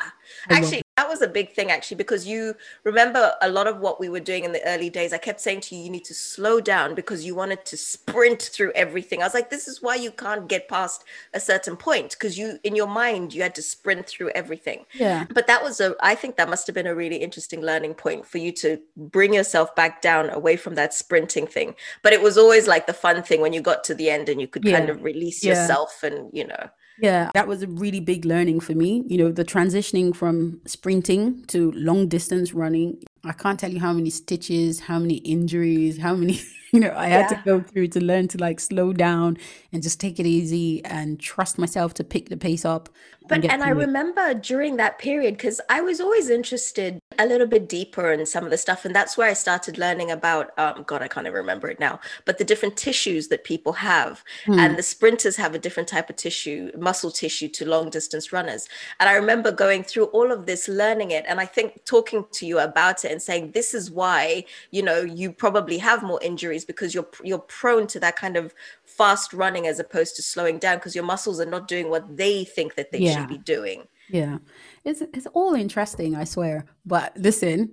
[0.50, 4.08] Actually, that was a big thing, actually, because you remember a lot of what we
[4.08, 5.12] were doing in the early days.
[5.12, 8.40] I kept saying to you, you need to slow down because you wanted to sprint
[8.40, 9.20] through everything.
[9.20, 12.58] I was like, this is why you can't get past a certain point because you,
[12.64, 14.86] in your mind, you had to sprint through everything.
[14.94, 15.26] yeah.
[15.34, 18.24] But that was a, I think that must have been a really interesting learning point
[18.24, 21.74] for you to bring yourself back down away from that sprinting thing.
[22.02, 24.40] But it was always like the fun thing when you got to the end and
[24.40, 25.60] you could kind of release Yeah.
[25.60, 29.04] yourself and, you know, Yeah, that was a really big learning for me.
[29.06, 33.02] You know, the transitioning from sprinting to long distance running.
[33.24, 36.40] I can't tell you how many stitches, how many injuries, how many,
[36.72, 39.36] you know, I had to go through to learn to like slow down
[39.72, 42.88] and just take it easy and trust myself to pick the pace up.
[43.28, 43.74] But get and I it.
[43.74, 48.44] remember during that period because I was always interested a little bit deeper in some
[48.44, 50.56] of the stuff, and that's where I started learning about.
[50.58, 52.00] Um, God, I can't even remember it now.
[52.24, 54.58] But the different tissues that people have, Hmm.
[54.58, 58.68] and the sprinters have a different type of tissue, muscle tissue, to long distance runners.
[59.00, 62.46] And I remember going through all of this, learning it, and I think talking to
[62.46, 66.64] you about it and saying this is why you know you probably have more injuries
[66.64, 68.54] because you're you're prone to that kind of
[68.84, 72.44] fast running as opposed to slowing down because your muscles are not doing what they
[72.44, 73.14] think that they Yeah.
[73.20, 73.88] should be doing.
[74.08, 74.38] Yeah.
[74.86, 76.64] It's it's all interesting, I swear.
[76.86, 77.72] But listen,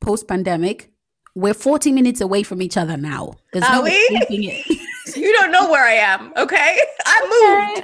[0.00, 0.90] post pandemic,
[1.34, 3.34] we're 40 minutes away from each other now.
[3.52, 3.90] There's Are no we?
[3.90, 4.82] it.
[5.14, 6.80] You don't know where I am, okay?
[7.06, 7.74] I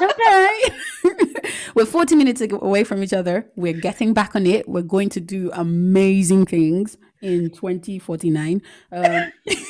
[0.00, 0.10] moved.
[1.30, 1.50] okay.
[1.74, 3.46] we're 40 minutes away from each other.
[3.56, 4.66] We're getting back on it.
[4.66, 8.62] We're going to do amazing things in 2049.
[8.90, 9.66] Um, Exactly.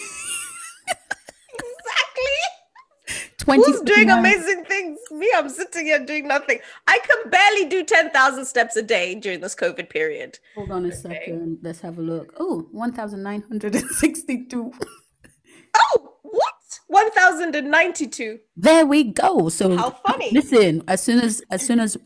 [3.47, 4.99] 20, Who's doing amazing things?
[5.13, 6.59] Me, I'm sitting here doing nothing.
[6.89, 10.41] I can barely do 10,000 steps a day during this COVID period.
[10.57, 11.59] Hold on a second.
[11.63, 12.35] Let's have a look.
[12.41, 14.73] Oh, 1,962.
[15.77, 16.55] Oh, what?
[16.89, 18.41] 1,092.
[18.57, 19.49] There we go.
[19.49, 20.33] So How funny.
[20.33, 21.97] Listen, as soon as as soon as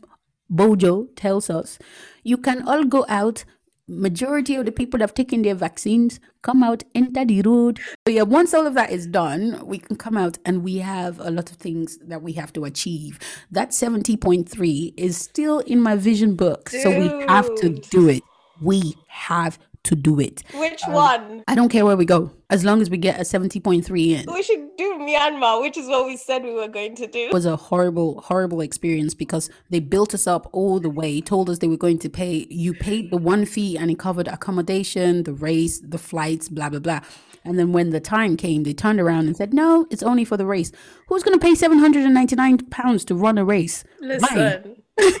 [0.47, 1.79] Bojo tells us,
[2.23, 3.45] you can all go out.
[3.91, 7.79] Majority of the people that have taken their vaccines come out, enter the road.
[8.07, 11.19] So yeah, once all of that is done, we can come out and we have
[11.19, 13.19] a lot of things that we have to achieve.
[13.51, 16.69] That 70.3 is still in my vision book.
[16.69, 18.23] So we have to do it.
[18.61, 20.43] We have to do it.
[20.53, 21.43] Which one?
[21.47, 24.31] I don't care where we go, as long as we get a 70.3 in.
[24.31, 27.19] We should do Myanmar, which is what we said we were going to do.
[27.27, 31.49] It was a horrible, horrible experience because they built us up all the way, told
[31.49, 32.47] us they were going to pay.
[32.49, 36.79] You paid the one fee and it covered accommodation, the race, the flights, blah, blah,
[36.79, 37.01] blah.
[37.43, 40.37] And then when the time came, they turned around and said, no, it's only for
[40.37, 40.71] the race.
[41.07, 43.83] Who's going to pay £799 to run a race?
[43.99, 44.17] Why?
[44.19, 44.75] Listen.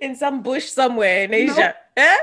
[0.00, 1.74] in some bush somewhere in Asia.
[1.96, 2.16] Eh?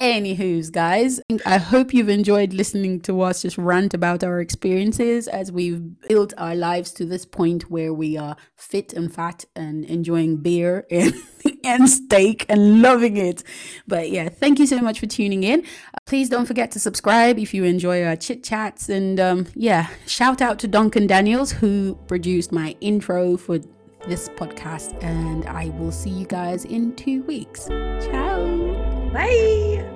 [0.00, 5.50] Anywho's, guys, I hope you've enjoyed listening to us just rant about our experiences as
[5.50, 10.36] we've built our lives to this point where we are fit and fat and enjoying
[10.36, 11.14] beer and,
[11.64, 13.42] and steak and loving it.
[13.86, 15.64] But yeah, thank you so much for tuning in.
[16.04, 18.90] Please don't forget to subscribe if you enjoy our chit chats.
[18.90, 23.58] And um, yeah, shout out to Duncan Daniels who produced my intro for
[24.06, 25.02] this podcast.
[25.02, 27.66] And I will see you guys in two weeks.
[27.68, 28.65] Ciao.
[29.16, 29.95] Bye.